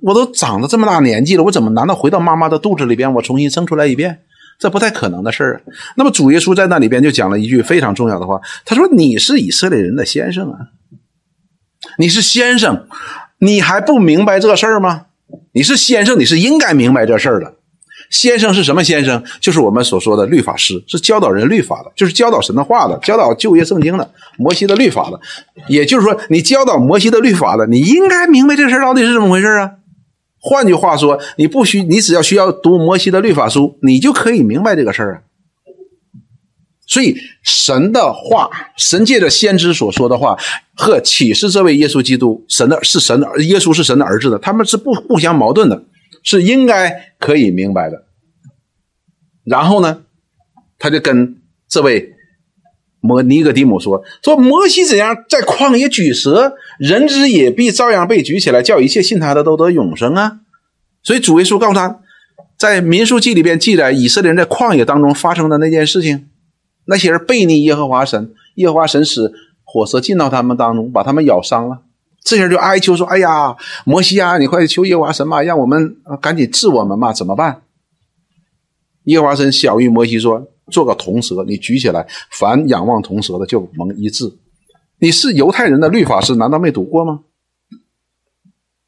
[0.00, 4.20] 我都长了这么大年纪了，我怎么难道回到妈妈的肚子里边，我重新生出来一遍？
[4.58, 5.62] 这不太可能的事儿。
[5.96, 10.68] 那么主耶稣在那里边就讲了一句非常重要的话，他说：“你是以色列人的先生啊，
[11.98, 12.86] 你是先生，
[13.38, 15.06] 你还不明白这事儿吗？”
[15.54, 17.54] 你是先生，你是应该明白这事儿的。
[18.10, 19.22] 先生是什么先生？
[19.40, 25.20] 就是我们所说的律法师，是教导人律法的，就是教导神的话的，教导旧约圣经的，摩西的律法的。
[25.68, 29.70] 也就是说，你教导摩西的律法的，你应该明白这事儿到底是怎么回事啊？
[30.40, 35.18] 换句话说，你不需，你只要需要读摩西的律法书，你就可以明白这个事儿啊。
[36.86, 40.36] 所以，神的话，神借着先知所说的话
[40.74, 45.84] 和启示这位耶稣基督，神的是神的，耶稣是神的儿子的，他们是不互相矛盾的，
[46.22, 48.04] 是应该可以明白的。
[49.44, 50.02] 然后呢，
[50.78, 51.36] 他就跟
[51.68, 52.12] 这位
[53.00, 60.40] 摩尼格迪姆说：“说摩西怎样在旷野举蛇，人之也必照样被举起来，叫一切信他的都得永生啊。”
[61.02, 62.00] 所以主耶稣告诉他，
[62.58, 66.28] 在民数记里边记载以色列人在旷野当中发生的那件事情。
[66.86, 69.32] 那些人背逆耶和华神，耶和华神使
[69.64, 71.82] 火蛇进到他们当中，把他们咬伤了。
[72.22, 77.62] 这些人就哀求说：“哎呀，摩西啊，你快求耶和华神嘛，让我们赶紧治我们嘛，怎么办？”
[79.04, 84.32] 耶和华神小谕摩西说：“做个铜蛇，你举起来，凡仰望铜蛇的就蒙医治。”
[84.98, 87.20] 你是犹太人的律法师，难道没读过吗？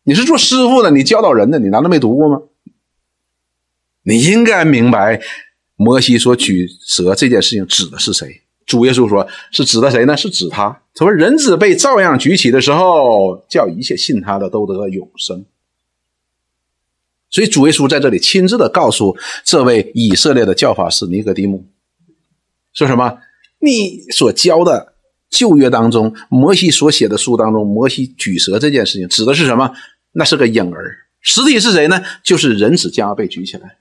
[0.04, 2.40] 你是做师傅的，你教导人的，你难道没读过吗？
[4.02, 5.20] 你应该明白。
[5.76, 8.42] 摩西所举蛇这件事情指的是谁？
[8.66, 10.16] 主耶稣说是指的谁呢？
[10.16, 10.68] 是指他。
[10.94, 15.44] 他说人子被照样举起的时候，叫一切信他的都得永生。
[17.30, 21.64] 所以主耶稣在这里亲自的告诉这位以色列的教法师尼格底姆，
[22.72, 23.18] 说什么？
[23.60, 24.94] 你所教的
[25.28, 29.72] 旧约当中，摩西所写的书当中，摩西举蛇这件事情指的是什么？
[30.12, 32.02] 那是个影儿，实体是谁呢？
[32.22, 33.76] 就是人子将要被举起来。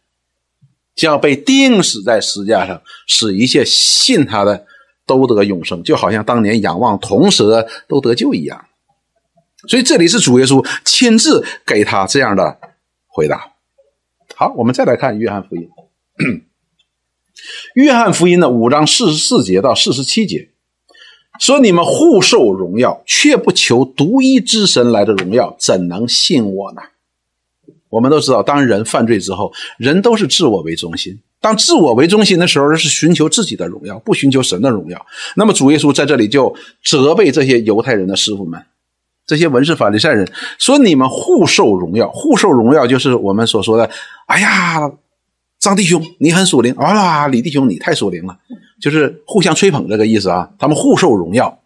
[0.96, 4.66] 将要被钉死在石架上，使一切信他的
[5.06, 8.66] 都得永生，就好像当年仰望铜蛇都得救一样。
[9.68, 12.60] 所以这里是主耶稣亲自给他这样的
[13.08, 13.52] 回答。
[14.36, 15.70] 好，我们再来看约翰福音。
[17.76, 20.50] 约翰福音的五章四十四节到四十七节
[21.40, 26.82] 说：“你们互受荣耀，却不求独一之神来的荣耀，怎能信我呢？”
[27.96, 31.18] 我们都知道，当人犯罪之后，人都是自我为中心。
[31.40, 35.06] 当自我为中心的时候，是寻求自己的荣耀，不寻求神的荣耀。
[35.38, 36.54] 那么主耶稣在这里就
[36.84, 38.62] 责备这些犹太人的师傅们，
[39.26, 40.30] 这些文士法利赛人，
[40.60, 43.90] 说你们互受荣耀，互受荣耀就是我们所说的，
[44.26, 44.92] 哎呀，
[45.58, 48.38] 张弟兄你很属灵啊，李弟兄你太属灵了，
[48.82, 50.50] 就是互相吹捧这个意思啊。
[50.60, 51.60] 他们互受荣耀，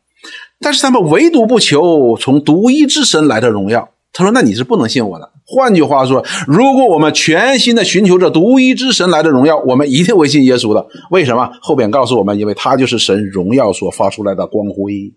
[0.60, 3.90] 但是他们唯独不求从独一之神来的荣耀。
[4.12, 5.32] 他说：“那你是不能信我的。
[5.46, 10.86] 换句话说，如果我们全心的寻求着独一之神来的荣耀，我们一定会信耶稣的。
[11.12, 11.50] 为什么？
[11.62, 15.14] 后边告诉我们，因为他就是神荣耀所发出来的光辉。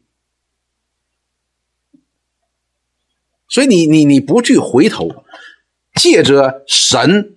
[3.48, 5.08] 所以你你你不去回头，
[5.94, 7.36] 借着神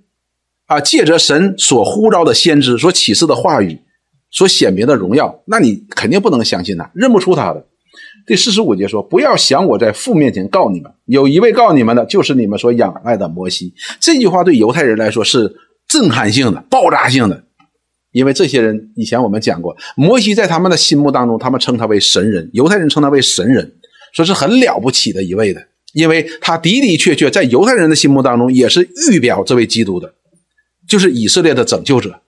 [0.65, 3.79] 啊，借着神所呼召的先知所启示的话语，
[4.29, 7.65] 所显明的荣耀，那你肯定不能相信他，认不出他的。”
[8.25, 15.55] 第四十五节说：“不要想我在父面前告你们，有一位告你们的，就是你们所仰爱的摩西。”这句话对犹太人来说是
[15.87, 17.43] 震撼性的、爆炸性的，
[18.11, 23.71] 因为这些人以前我们讲过，摩西在他们的心目当中，他们称他为神人，犹太人称他为神人，
[24.13, 25.61] 说是很了不起的一位的，
[25.93, 30.11] 因为他的的确确在犹太人的心目当中也是预表这位基督的，
[30.87, 32.21] 就是以色列的拯救者。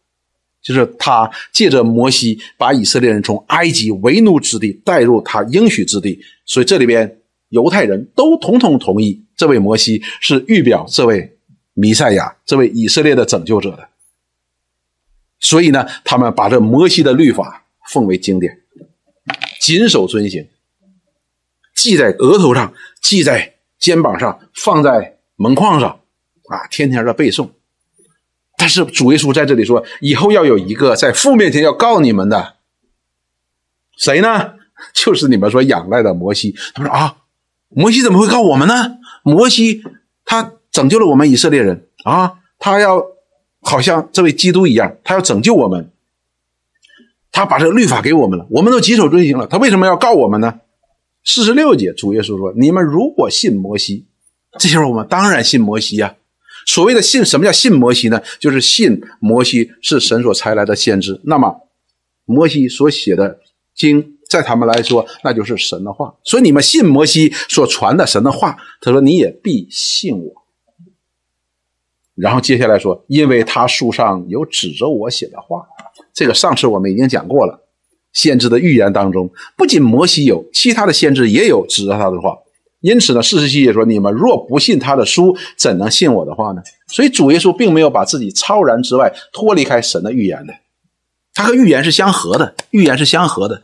[0.62, 11.38] 就是他借着摩西把以色列人从埃及为奴之地带入他应许之地，所以这里边犹太人都统统同意这位摩西是预表这位
[11.74, 13.88] 弥赛亚，这位以色列的拯救者的。
[15.40, 18.60] 所以呢，他们把这摩西的律法奉为经典，
[19.62, 20.48] 谨守遵行，
[21.76, 26.02] 记在额头上，记在肩膀上，放在门框上，
[26.50, 27.52] 啊，天天的背诵。
[28.60, 32.56] 但是主耶稣在这里说，以后要有一个在父面前要告你们的，
[33.98, 34.56] 谁呢？
[34.94, 36.56] 就是你们说仰赖的摩西。
[36.74, 37.18] 他说啊，
[37.70, 38.98] 摩西怎么会告我们呢？
[39.24, 39.84] 摩西
[40.26, 43.04] 他拯救了我们以色列人啊，他要
[43.62, 45.92] 好像这位基督一样，他要拯救我们，
[47.32, 50.60] 他把这个律法给我们了，我们都谨守遵行了，他为什么要告我们呢？
[51.24, 54.06] 四十六节，主耶稣说，你们如果信摩西，
[54.58, 56.16] 这就是我们当然信摩西呀。
[56.68, 58.22] 所谓的信，什么叫信摩西呢？
[58.40, 61.20] 就是信摩西是神所差来的先知。
[61.24, 61.62] 那么，
[62.26, 63.40] 摩西所写的
[63.74, 66.14] 经，在他们来说，那就是神的话。
[66.26, 70.44] 所以你们信摩西所传的神的话，他说你也必信我。
[72.16, 75.66] 然后接下来说，因为他书上有指着我写的话，
[76.14, 77.64] 这个上次我们已经讲过了。
[78.12, 82.38] 先知的预言当中，不仅摩西有，其他的先知也有指着他的话。
[82.82, 90.54] 因此呢，四十七节说：“你们若不信他的书，怎能信我的话呢？”所以主耶稣并没有把自己超然之外，脱离开神的预言的，
[91.34, 93.64] 他和预言是相合的，预言是相合的。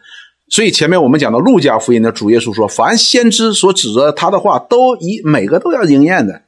[0.50, 6.42] 所以前面我们讲到路加福音的主耶稣说：“凡先知所指着他的话，都以每个都要应验的。”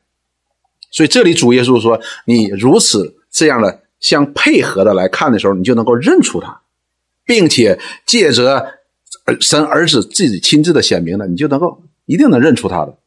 [0.89, 6.62] 所以这里主耶稣说：“你如此这样的相配合的来看的时候，你就能够认出他，
[7.25, 8.65] 并且借着
[9.39, 12.98] 神儿子自己亲自的显明了，你就能够。”一定能认出他的。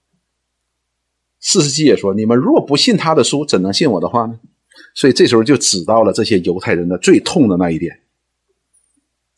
[1.41, 4.39] 四十七也说：“你们若不信他的书，怎能信我的话呢？”
[4.95, 8.01] 所以这时候就指到了这些犹太人的最痛的那一点。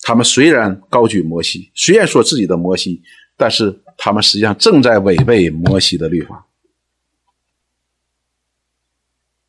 [0.01, 3.03] 他们虽然高举摩西，虽然说自己的摩西，
[3.37, 6.47] 但是他们实际上正在违背摩西的律法。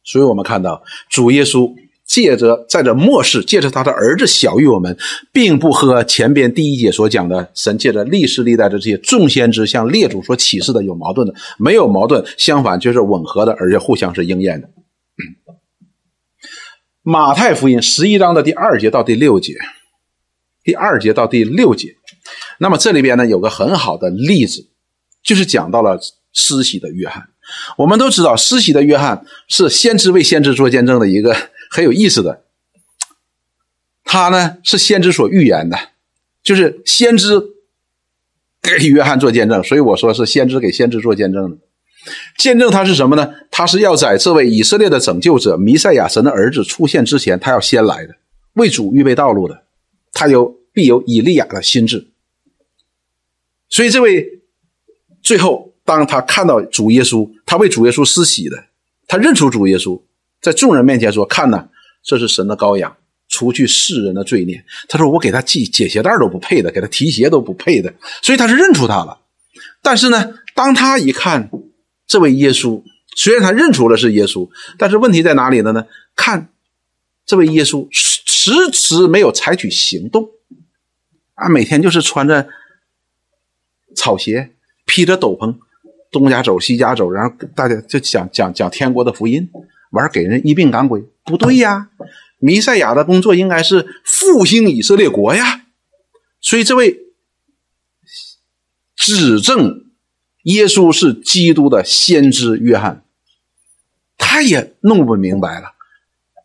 [0.04, 1.76] 所以我们看到主耶稣。
[2.12, 4.98] 借着在这末世，借着他的儿子小于我们，
[5.32, 14.70] 并不和前边第一节所讲的神借着历史历代的这些众先知向列祖所启示的有矛盾的，没有矛盾，相反就是吻合的，而且互相是应验的。
[17.02, 19.54] 马太福音十一章的第二节到第六节，
[20.66, 21.96] 第二节到第六节，
[22.60, 24.68] 那么这里边呢有个很好的例子，
[25.24, 25.98] 就是讲到了
[26.34, 27.30] 施洗的约翰。
[27.78, 31.34] 我们都知道，施洗的约翰是先知为先知做见证的一个。
[31.74, 32.44] 很有意思的，
[34.04, 35.78] 他呢是先知所预言的，
[36.44, 37.42] 就是先知
[38.62, 41.58] 给约翰做见证，所以我说是先知给先知做见证的。
[42.38, 43.34] 见证他是什么呢？
[43.50, 48.16] 他是要在这位以色列的拯救者弥赛亚神的儿子出现之前，他要先来的，
[48.54, 49.64] 为主预备道路的。
[50.12, 52.10] 他有必有以利亚的心智。
[53.70, 54.42] 所以这位
[55.22, 58.66] 最后，当他看到主耶稣，他为主耶稣施洗的，
[59.08, 60.02] 他认出主耶稣。
[60.42, 61.68] 在众人面前说：“看呐，
[62.04, 62.98] 这是神的羔羊，
[63.30, 69.20] 除去世人的罪孽。”他说：“我给他系解鞋带都不配的，给他提鞋都不配的。”所以他是认出他了。
[69.82, 71.50] 但是呢，当他一看
[72.08, 72.82] 这位耶稣，
[73.16, 75.86] 虽然他认出了是耶稣，但是问题在哪里了呢？
[76.16, 76.50] 看
[77.26, 80.28] 这位耶稣迟迟没有采取行动，
[81.36, 82.48] 啊，每天就是穿着
[83.96, 84.52] 草鞋，
[84.86, 85.56] 披着斗篷，
[86.12, 89.50] 东家走西家走，然后大家就讲讲讲天国的福音，
[89.92, 91.90] 完给人一病赶鬼，不对呀！
[92.44, 95.66] 弥赛亚的工作应该是复兴以色列国呀，
[96.42, 96.98] 所以这位
[98.96, 99.86] 指证
[100.46, 103.04] 耶稣是基督的先知约翰，
[104.18, 105.74] 他也弄不明白了，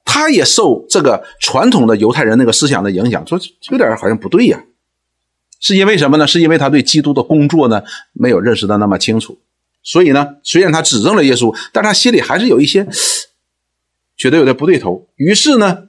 [0.04, 3.40] 他也受这个传统的犹太人那个思想的影响，说
[3.70, 4.64] 有点好像不对呀，
[5.60, 6.26] 是因为什么呢？
[6.26, 7.82] 是因为他对基督的工作呢
[8.12, 9.38] 没有认识的那么清楚，
[9.82, 12.86] 所以呢，虽然他指证了耶稣，但他心里还是有一些。
[14.16, 15.88] 觉得有点不对头，于是呢，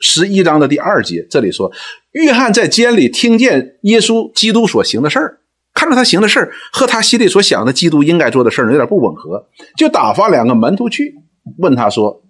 [0.00, 1.70] 十一章的第二节这里说，
[2.12, 5.40] 约翰在监里听见耶稣基督所行的事儿，
[5.74, 9.46] 看着他行的事儿和他心里所想的基督应该做的事儿有点不吻合，
[9.76, 11.14] 就打发两个门徒去
[11.58, 12.22] 问他说：“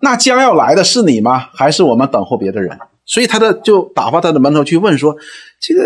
[0.00, 1.48] 那将要来的是你吗？
[1.52, 5.16] 还是我们等候别的人？”所以他的就打发他的门徒去问说
[5.60, 5.82] ：“这个。”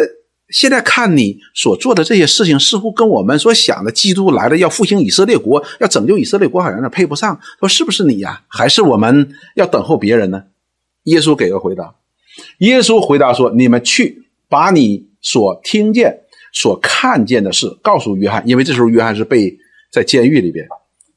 [0.50, 7.38] 现在看你所做的这些事情，似乎跟我们所想的基督来了要复兴以色列国、要拯救以色列国，好像有点配不上。
[7.60, 8.42] 说是不是你呀？
[8.48, 10.42] 还是我们要等候别人呢？
[11.04, 11.94] 耶稣给个回答。
[12.58, 16.20] 耶稣回答说：“你们去把你所听见、
[16.52, 19.56] 所看见的事告诉约翰，因为这时候约翰是被
[19.92, 20.66] 在监狱里边。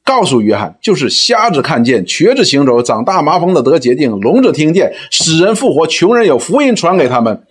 [0.04, 7.42] 告诉约翰，就是瞎子看见、瘸子行走、长大麻风的得洁净、聋子听见、死人复活、穷人有福音传给他们。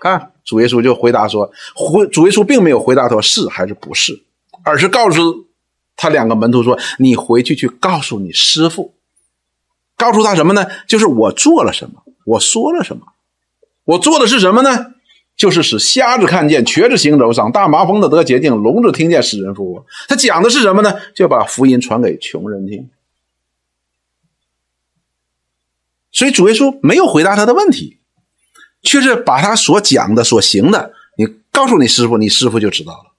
[0.00, 4.22] 看。”主耶稣就回答说：“回主耶稣并没有回答他是还是不是，
[4.64, 5.46] 而是告诉
[5.96, 8.94] 他两个门徒说：‘你回去去告诉你师傅，
[9.96, 10.66] 告诉他什么呢？
[10.88, 13.06] 就是我做了什么，我说了什么，
[13.84, 14.94] 我做的是什么呢？
[15.36, 19.86] 就是使瞎子看见，瘸子行走，长大麻风的得洁净，聋子听见，死人复活。
[20.08, 20.94] 他讲的是什么呢？
[21.14, 22.90] 就把福音传给穷人听。
[26.10, 27.98] 所以主耶稣没有回答他的问题。”
[28.82, 33.12] 却是把他所讲的、所行的，你告诉你师傅，你师傅就知道了。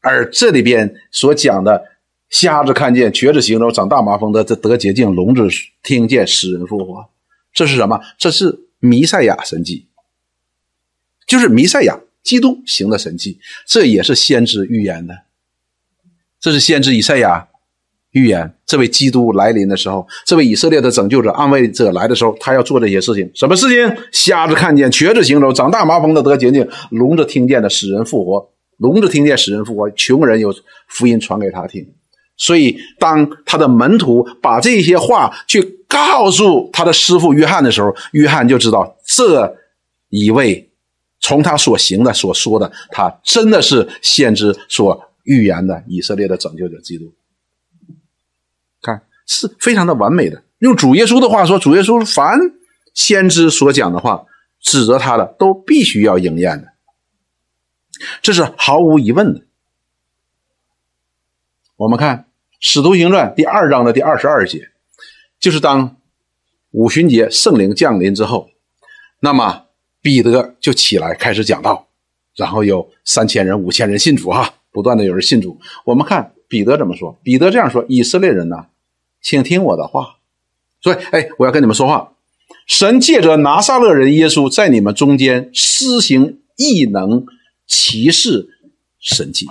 [0.00, 1.84] 而这里边所讲的，
[2.28, 5.48] 瞎子看见，瘸子行走，长大麻风的这得洁净，聋子
[5.82, 7.08] 听见，死人复活，
[7.52, 8.00] 这是什么？
[8.18, 9.86] 这是弥赛亚神迹，
[11.26, 15.22] 就是弥赛亚基督行的神迹，这也是先知预言的，
[16.40, 17.48] 这是先知以赛亚。
[18.12, 23.30] 预言这位基督来临的时候，这位以色列的拯救者、安慰者来的时候，他要做这些事情。
[23.34, 23.96] 什么事情？
[24.12, 30.54] 瞎子看见，瘸子行走，长大麻风的得洁净，聋子听见的使人复活，聋子听见使人复活，穷人有
[30.88, 31.86] 福音传给他听。
[32.36, 39.54] 所以，当他的门徒把这些话去告诉他的师傅约翰的时候，约翰就知道这
[40.08, 40.70] 一位
[41.20, 47.04] 从他所行的、所说的，他真的是先知所预言的以色列的拯救者基督。
[49.32, 50.42] 是非常的完美的。
[50.58, 52.38] 用主耶稣的话说，主耶稣凡
[52.92, 54.26] 先知所讲的话，
[54.60, 56.68] 指责他的，都必须要应验的，
[58.20, 59.40] 这是毫无疑问的。
[61.76, 62.18] 我们看
[62.60, 64.68] 《使徒行传》第二章的第二十二节，
[65.40, 65.96] 就是当
[66.70, 68.50] 五旬节圣灵降临之后，
[69.18, 69.64] 那么
[70.00, 71.88] 彼得就起来开始讲道，
[72.36, 75.58] 然后有三千人、五千人信主，哈，不断的有人信主。
[75.84, 77.18] 我们看彼得怎么说？
[77.24, 78.66] 彼得这样说：“以色列人呐。”
[79.22, 80.16] 请听我的话，
[80.82, 82.12] 所以，哎，我要跟你们说话。
[82.66, 87.24] 神借着拿撒勒人耶稣在你们中间施行异能、
[87.66, 88.48] 奇事、
[88.98, 89.48] 神迹。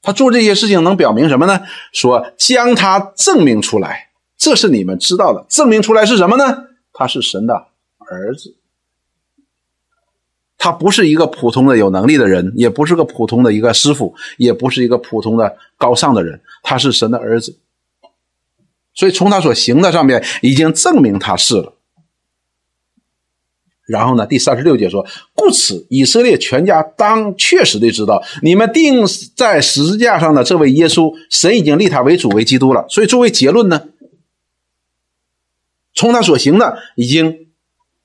[0.00, 1.60] 他做这些事情能表明什么呢？
[1.92, 5.46] 说将他证明出来，这是你们知道的。
[5.48, 6.64] 证明出来是什么呢？
[6.92, 7.54] 他是神的
[7.98, 8.56] 儿子。
[10.64, 16.40] 他不是一个普通的有能力的人，也不是个普通的一个师傅，也不是一个普通的高尚的人。
[16.62, 17.58] 他是神的儿子，
[18.94, 21.74] 所以从他所行的上面已经证明他是了。
[23.86, 25.04] 然后呢，第三十六节说
[25.34, 29.04] ：“故此，以色列全家当确实的知道，你们钉
[29.34, 32.86] 在十字架上的这位耶稣，神已经立他为主为基督了。
[32.88, 33.88] 所以作为结论呢，
[35.92, 37.48] 从他所行的已经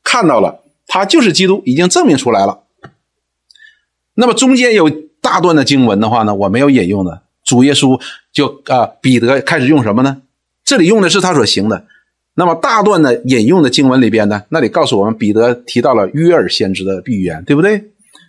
[0.03, 2.63] 看到了。”他就是基督，已经证明出来了。
[4.15, 4.89] 那么中间有
[5.21, 7.21] 大段的经文的话呢，我没有引用的。
[7.43, 8.01] 主耶稣
[8.33, 10.21] 就啊，彼得开始用什么呢？
[10.65, 11.85] 这里用的是他所行的。
[12.33, 17.83] 那么大段的引用的经文里边呢，那里告诉我们，彼得提到了约尔先知的预言，对不对？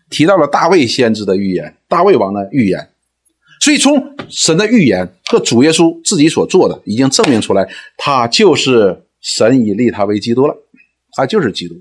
[0.08, 2.88] 提到了大卫先知的预言，大卫王的预言。
[3.60, 10.56] 所以从神的预言和主耶稣自己所做的，已经证明出来，他就是神已立他为基督了，
[11.12, 11.74] 他就是基督。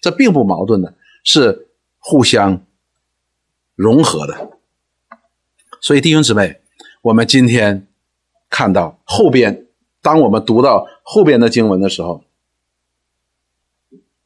[0.00, 0.94] 这并不矛盾的，
[1.24, 1.68] 是
[1.98, 2.64] 互相
[3.74, 4.50] 融合的。
[5.80, 6.60] 所以弟兄姊妹，
[7.02, 7.86] 我们今天
[8.50, 9.66] 看到后边
[10.02, 12.24] 当我们读到后边的经文的时候，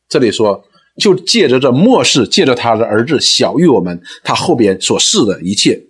[0.09, 0.65] 这里说，
[0.97, 5.87] 就借着这末世，借着他的儿子小于我们，他后边所示的一切，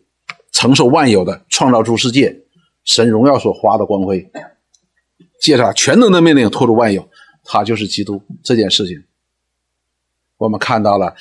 [0.53, 2.45] 承受万有的，创造出世界，
[2.85, 4.31] 神荣耀所发的光辉，
[5.41, 7.09] 借着全能的命令托住万有，
[7.45, 9.03] 他就是基督这件事情，
[10.43, 11.15] 我们看到了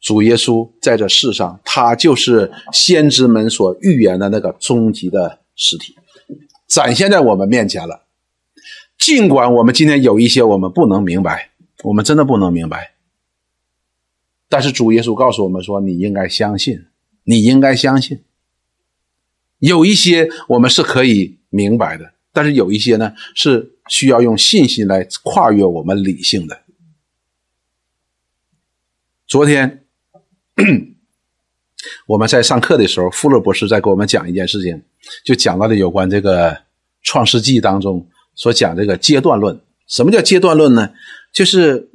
[0.00, 5.96] 主耶稣在这世上，他就是先知们所预言的那个终极的实体，
[6.66, 8.04] 展现在我们面前了。
[8.98, 11.50] 尽管我们今天有一些我们不能明白。
[11.82, 12.92] 我们真的不能明白，
[14.48, 16.84] 但是主耶稣告诉我们说：“你应该相信，
[17.24, 18.20] 你应该相信。”
[19.58, 26.61] 有一些我们是可以明白的，但是有一些呢是需要用信心来跨越我们理性的。
[29.32, 29.82] 昨天
[32.06, 34.82] 我们在上课的时候，富勒博士在给我们讲一件事情，
[35.24, 36.50] 就讲到了有关这个
[37.02, 39.58] 《创世纪》当中所讲这个阶段论。
[39.88, 40.90] 什么叫阶段论呢？
[41.32, 41.88] 就是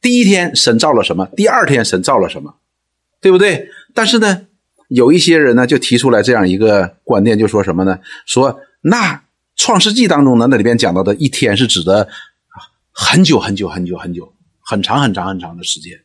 [0.00, 2.54] 第一天神造了什么，第二天神造了什么，
[3.20, 3.68] 对不对？
[3.92, 4.46] 但是呢，
[4.88, 7.98] 有一些人呢就提出来这样一个观念，就说什么呢？
[8.24, 9.22] 说那
[9.56, 12.08] 创世纪当中呢，那里边讲到的一天是指的
[12.92, 14.32] 很久很久很久很久
[14.62, 16.00] 很长很长很长的时间，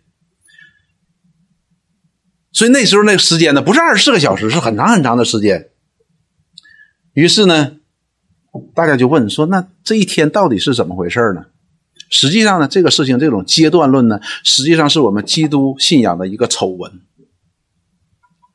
[2.51, 5.69] 所以那时候那个时间呢不是二十四个小时，是很长很长的时间。
[7.13, 7.77] 于是呢，
[8.73, 11.45] 大家就问说，那这一天到底是怎么回事呢？
[12.09, 16.91] 实际上呢，这个事情这种阶段论呢，实际上是我们基督信仰的一个丑闻。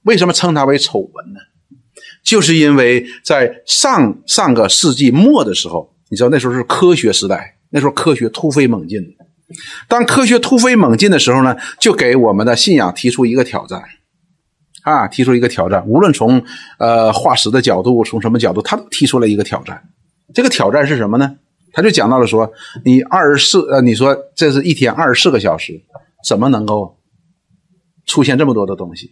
[0.02, 1.40] 为什么称它为丑闻呢？
[2.22, 9.15] 就是因为在上上个世纪末的时候，你知道那时候是科学时代，那时候科学突飞猛进。
[9.88, 13.82] 当科学突飞猛进的时候呢，就给我们的信仰提出一个挑战，
[14.82, 15.86] 啊，提出一个挑战。
[15.86, 16.44] 无论从
[16.78, 19.82] 呃化石的角度，从什么角度，他都提出了一个挑战。
[20.34, 21.36] 这个挑战是什么呢？
[21.72, 22.50] 他就讲到了说，
[22.84, 25.80] 你二十四呃，你说这是一天二十四个小时，
[26.26, 26.98] 怎么能够
[28.06, 29.10] 出现这么多的东西？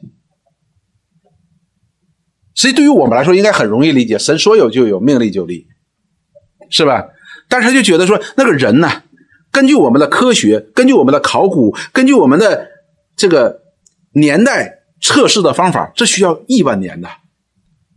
[2.57, 5.67] 实际对于我们来说，应该很容易理解，神说有就有，命立就立，
[6.71, 7.05] 是吧？
[7.49, 8.89] 但是他就觉得说，那个人呢，
[9.55, 12.67] 根据我们的科学，根据我们的考古，根据我们的
[13.15, 13.63] 这个
[14.15, 17.09] 年代测试的方法，这需要亿万年的，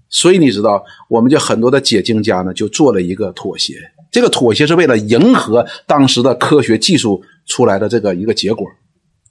[0.08, 3.74] 所以你知道，我们就很多的解经家呢，就做了一个妥协。
[4.12, 8.68] 这个妥协是为了迎合当时的科学技术出来的这个一个结果，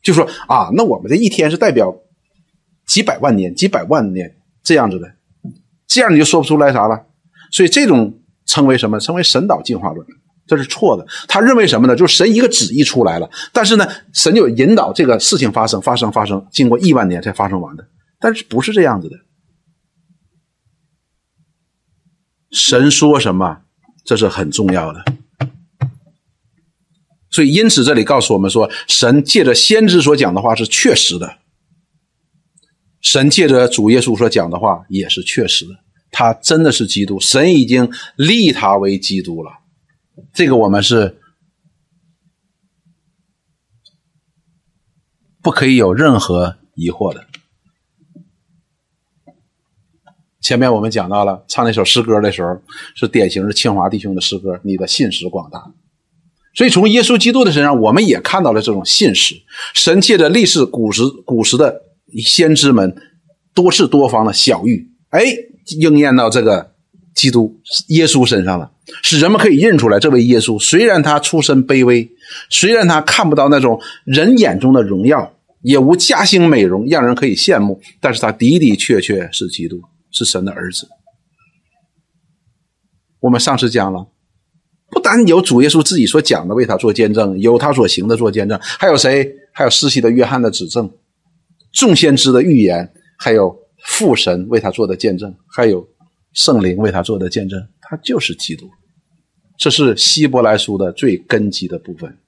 [0.03, 1.97] 就说啊，那我们这一天是代表
[2.89, 5.07] 几百万年、几百万年这样子的，
[5.87, 7.07] 这样你就说不出来啥了。
[7.53, 8.99] 所以这种称为什么？
[8.99, 10.05] 称为神导进化论，
[10.47, 11.07] 这是错的。
[11.29, 11.97] 他认为什么呢？
[11.97, 17.87] 就是神一个旨意出来了，但是呢，神就引导这个事情发生、发生、发生，经过亿万年才发生完的。
[18.19, 19.17] 但是不是这样子的？
[22.51, 23.63] 神说什么？
[24.05, 25.05] 这是很重要的，
[27.29, 31.39] 所以因此这里告诉我们说，神借着先知所讲的话是确实的，
[33.01, 35.73] 神借着主耶稣所讲的话也是确实的，
[36.13, 39.51] 他真的是基督，神已经立他为基督了，
[40.33, 41.19] 这个我们是
[45.43, 47.27] 不可以有任何疑惑的。
[50.41, 52.61] 前面我们讲到了唱那首诗歌的时候，
[52.95, 54.61] 是典型的清华弟兄的诗歌。
[54.63, 55.73] 你的信实广大，
[56.55, 59.35] 所以从耶稣基督的身上，我们也看到了这种信实。
[59.75, 61.83] 神借着历史古时古时的
[62.25, 62.95] 先知们
[63.55, 65.25] 多次多方的小谕，哎，
[65.81, 66.76] 应验到这个
[67.17, 67.53] 基督
[67.89, 68.71] 耶稣身上了，
[69.03, 72.09] 使人们可以认出来，这位耶稣虽然他出身卑微，
[72.49, 79.81] 虽然他看不到那种人眼中的荣耀，也无家兴美容让人可以羡慕，但是他的的确确是基督。
[80.13, 80.89] 是神的儿子。
[83.21, 84.07] 我们上次讲了，
[84.89, 89.31] 不单有主耶稣自己所讲的为他做见证，有他所行的做见证，还有谁？
[89.53, 90.91] 还有世袭的约翰的指证，
[91.71, 93.55] 众先知的预言，还有
[93.85, 95.87] 父神为他做的见证，还有
[96.37, 97.69] 圣灵为他做的见证。
[97.81, 98.71] 他就是基督。
[99.59, 102.19] 这是希伯来书的最根基的部分。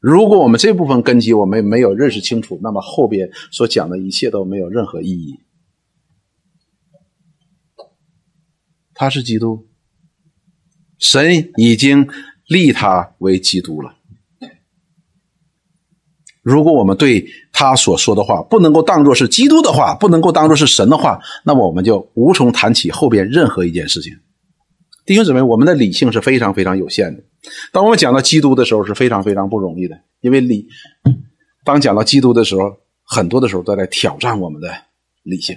[0.00, 5.38] 如果我们这部分根基我们没有认识清楚，那么后边所讲的一切都没有任何意义。
[8.94, 9.68] 他是基督，
[10.98, 12.08] 神已经
[12.48, 13.96] 立他为基督了。
[16.42, 24.12] 如果我们对他所说的话不能够当作是基督的话，不能够当作是神的话，那么我们就无从谈起后边任何一件事情。
[25.06, 27.22] 弟兄姊妹，我们的理性是非常非常有限的。
[27.72, 30.66] 当我们讲到基督的时候，是非常非常不容易的，因为理
[31.64, 34.68] 当讲到基督的时候，很多的时候都在挑战我们的
[35.22, 35.56] 理性。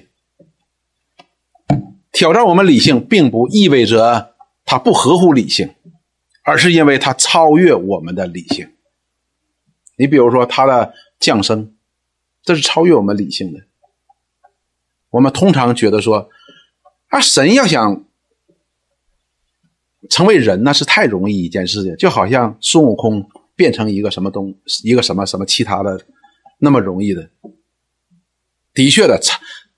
[2.12, 5.70] 挑战我们理性，并不意味着它不合乎理性，
[6.44, 8.68] 而是因为它超越我们的理性。
[9.98, 11.74] 你比如说，他的降生，
[12.44, 13.60] 这是超越我们理性的。
[15.10, 16.30] 我们通常觉得说，
[17.08, 18.04] 啊，神要想
[20.10, 23.26] 成为人，那是太容易一件事情，就好像孙悟空
[23.56, 26.02] 变成一个什么东，一个什么什么其他的，
[26.60, 27.30] 那么容易的。
[28.74, 29.18] 的确的，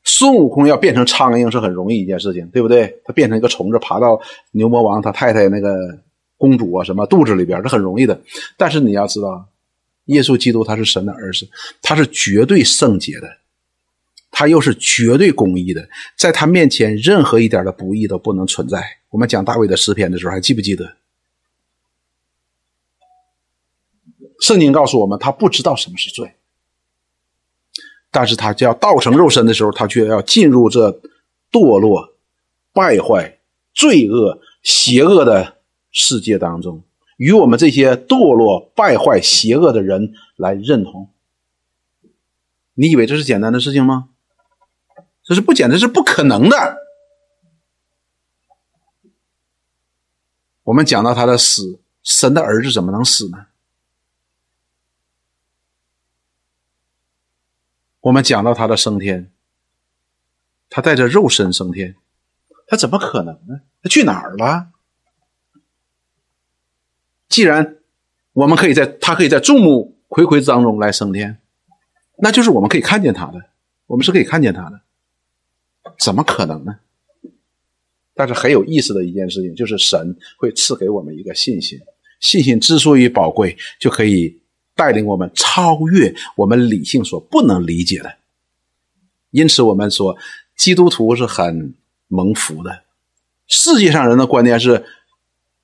[0.03, 2.99] 孙悟空要变成苍蝇是很容易一件事情，对不对？
[3.05, 4.19] 他变成一个虫子，爬到
[4.53, 5.77] 牛魔王他太太那个
[6.37, 8.19] 公主啊什么肚子里边，是很容易的。
[8.57, 9.47] 但是你要知道。
[10.07, 11.47] 耶稣基督他是神的儿子，
[11.81, 13.37] 他是绝对圣洁的，
[14.31, 15.87] 他又是绝对公义的，
[16.17, 18.83] 在他面前任何一点的不义都不能存在。
[19.09, 20.97] 我们讲大卫的诗篇的时候，还记不记得？
[24.39, 26.35] 圣经告诉我们，他不知道什么是罪，
[28.11, 30.91] 但是他就要道成肉身的时候，他却要进入这
[31.51, 32.13] 堕落、
[32.71, 33.39] 败坏、
[33.73, 35.57] 罪恶、邪恶的
[35.91, 36.83] 世界当中。
[37.17, 41.11] 与我们这些堕落、败坏、邪恶的人来认同，
[42.75, 44.09] 你以为这是简单的事情吗？
[45.23, 46.77] 这是不简单，是不可能的。
[50.63, 53.47] 我们讲到他的死，神的儿子怎么能死呢？
[58.01, 59.31] 我们讲到他的升天，
[60.69, 61.95] 他带着肉身升天，
[62.67, 63.61] 他怎么可能呢？
[63.81, 64.71] 他去哪儿了？
[67.29, 67.77] 既然
[68.33, 71.37] 我们可以在他可以在众目睽睽当中来升天，
[72.17, 73.41] 那就是我们可以看见他的，
[73.85, 74.81] 我们是可以看见他的，
[75.99, 76.79] 怎么可能呢？
[78.15, 81.79] 但是很有意思的一件事情就是，神会赐给我们一个信心，
[82.19, 84.41] 信心之所以宝贵，就可以
[84.75, 88.11] 带领我们超越我们理性所不能理解的。
[89.29, 90.17] 因此，我们说
[90.55, 91.75] 基督徒是很
[92.07, 92.83] 蒙福的。
[93.45, 94.83] 世界上人的观念是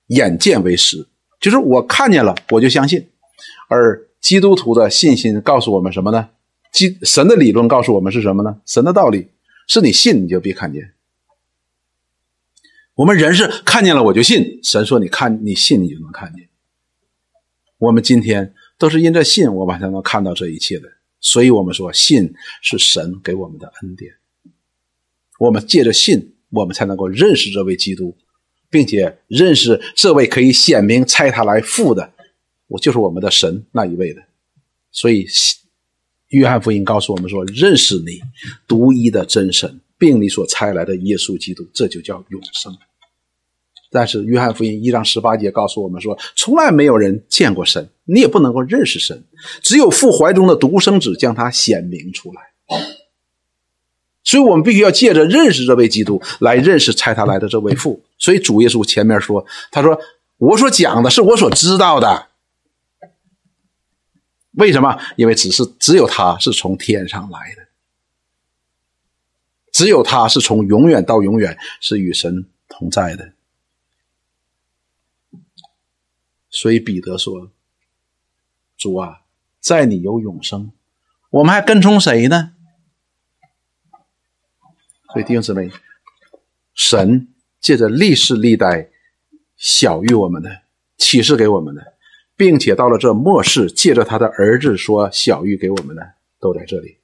[0.07, 1.07] 眼见为实。
[1.44, 3.06] 就是我看见了，我就相信。
[3.68, 6.30] 而基督徒的信心告诉我们什么呢？
[6.72, 8.62] 基神的理论告诉我们是什么呢？
[8.66, 9.28] 神的道理
[9.68, 10.94] 是你信你就必看见。
[12.96, 16.48] 我们人是看见了我就信，神说你看你信你就能看见。
[17.78, 20.88] 我们今天都是因着信，我们才能看到这一切的。
[21.20, 24.14] 所以我们说信是神给我们的恩典。
[25.39, 28.16] 我们借着信，我们才能够认识这位基督。
[28.74, 32.12] 并且认识这位可以显明差他来父的，
[32.66, 34.24] 我就是我们的神那一位的。
[34.92, 35.28] 所以，
[36.30, 38.20] 约翰福音告诉我们说：认识你
[38.68, 42.76] 独一的真神，并你所差来的耶稣基督，这就叫永生。
[43.92, 49.24] 但是，约翰福音一章十八节告诉我们说：从来没有人见过神，你也不能够认识神，
[49.62, 52.42] 只有父怀中的独生子将他显明出来。
[54.24, 58.02] 所以我们必须要借着认识这位基督，来认识差他来的这位父。
[58.24, 60.00] 所以主耶稣前面说：“他说
[60.38, 62.30] 我所讲的是我所知道的。
[64.52, 64.98] 为什么？
[65.18, 67.68] 因为只是只有他是从天上来的，
[69.74, 73.34] 只有他是从永远到永远是与神同在的。
[76.50, 77.52] 所以彼得说
[78.78, 79.24] ：‘主啊，
[79.60, 80.72] 在你有永生，
[81.30, 82.54] 我们还跟从谁呢？’”
[85.12, 85.70] 所以弟兄姊妹，
[86.74, 87.33] 神
[87.64, 88.89] 借着历世历代
[89.55, 90.49] 小玉我们的
[90.97, 91.82] 启示给我们的，
[92.36, 96.05] 并且到了这末世，借着他的儿子说小玉给我们的，
[96.41, 96.97] 都在这里，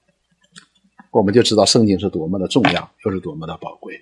[1.12, 3.96] 我们就知道圣经是多么的重要，又是多么的宝贵。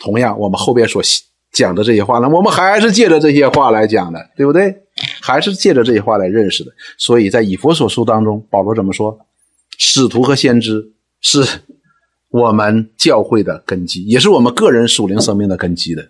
[0.00, 1.02] 同样，我们后边所
[1.50, 4.82] 讲的这些话呢，我们还是借着这些话来讲的，对不对？
[5.22, 6.70] 还是借着这些话来认识的。
[6.98, 9.18] 所以在以佛所书当中，保罗怎么说？
[9.78, 10.92] 使徒和先知
[11.22, 11.42] 是。
[12.36, 16.06] 我们教会的根基，也是我们个人属灵生命的根基的，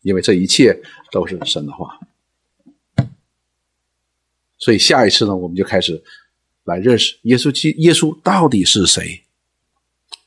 [0.00, 0.80] 因为这一切
[1.12, 2.00] 都是神的话。
[4.56, 6.02] 所以下一次呢，我们就开始
[6.64, 9.20] 来认识耶稣基耶稣到底是谁，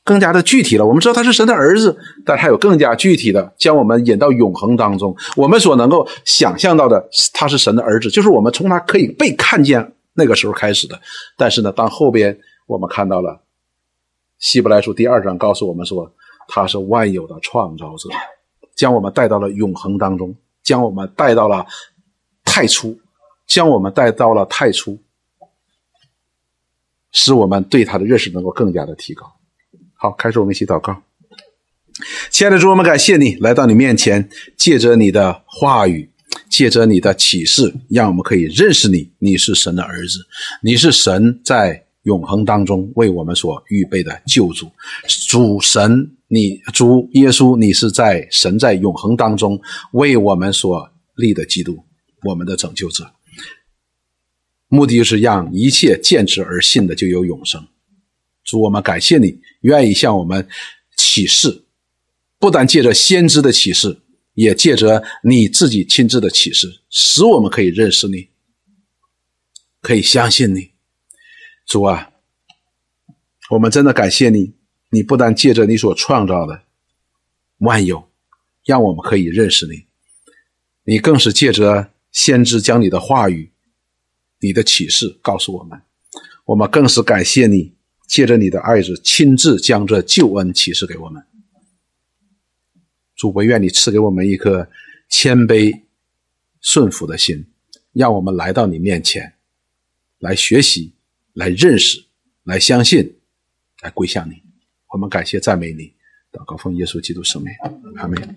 [0.04, 0.86] 更加的具体了。
[0.86, 5.16] 我们知道他是神的儿子，但还有更加具体的，将我们引到永恒当中。
[5.34, 11.00] 我们所能够想象到的，他是神的儿子，就是我们从他可以被看见那个时候开始的。
[11.36, 13.42] 但是呢，当后边我们看到了。
[14.40, 16.10] 希伯来书第二章告诉我们说，
[16.48, 18.08] 他是万有的创造者，
[18.74, 21.66] 将我们带到了永恒当中，将我们带到了
[22.42, 22.98] 太初，
[23.46, 24.98] 将我们带到了太初，
[27.12, 29.30] 使我们对他的认识能够更加的提高。
[29.92, 31.02] 好，开始我们一起祷告。
[32.30, 34.26] 亲爱的主，我们感谢你来到你面前，
[34.56, 36.10] 借着你的话语，
[36.48, 39.12] 借着你的启示，让我们可以认识你。
[39.18, 40.26] 你是神的儿子，
[40.62, 41.84] 你是神在。
[42.02, 44.70] 永恒当中为我们所预备的救主，
[45.28, 49.60] 主神你主耶稣，你是在神在永恒当中
[49.92, 51.84] 为我们所立的基督，
[52.22, 53.12] 我们的拯救者。
[54.68, 57.66] 目的是让一切见之而信的就有永生。
[58.44, 60.48] 主，我们感谢你，愿意向我们
[60.96, 61.64] 启示，
[62.38, 64.00] 不但借着先知的启示，
[64.34, 68.28] 也借着你自己亲自的启示，使我们可以认识你，
[69.82, 70.69] 可以相信你。
[71.70, 72.10] 主啊，
[73.48, 74.54] 我们真的感谢你，
[74.88, 76.64] 你不但借着你所创造的
[77.58, 78.10] 万有，
[78.64, 79.84] 让我们可以认识你，
[80.82, 83.52] 你更是借着先知将你的话语。
[84.40, 85.80] 你的启示告诉我们，
[86.44, 87.72] 我们更是感谢你，
[88.08, 91.22] 借着你的爱子亲自将这救恩启示给我们。
[93.14, 94.68] 主，我愿你赐给我们一颗
[95.08, 95.82] 谦卑
[96.60, 97.46] 顺服的心，
[97.92, 99.34] 让我们来到你面前，
[100.18, 100.94] 来学习，
[101.34, 102.04] 来认识、
[102.44, 103.18] 来相信、
[103.82, 104.42] 来归向你。
[104.92, 105.94] 我们感谢赞美你，
[106.32, 107.52] 祷告奉耶稣基督圣名，
[107.96, 108.36] 阿门。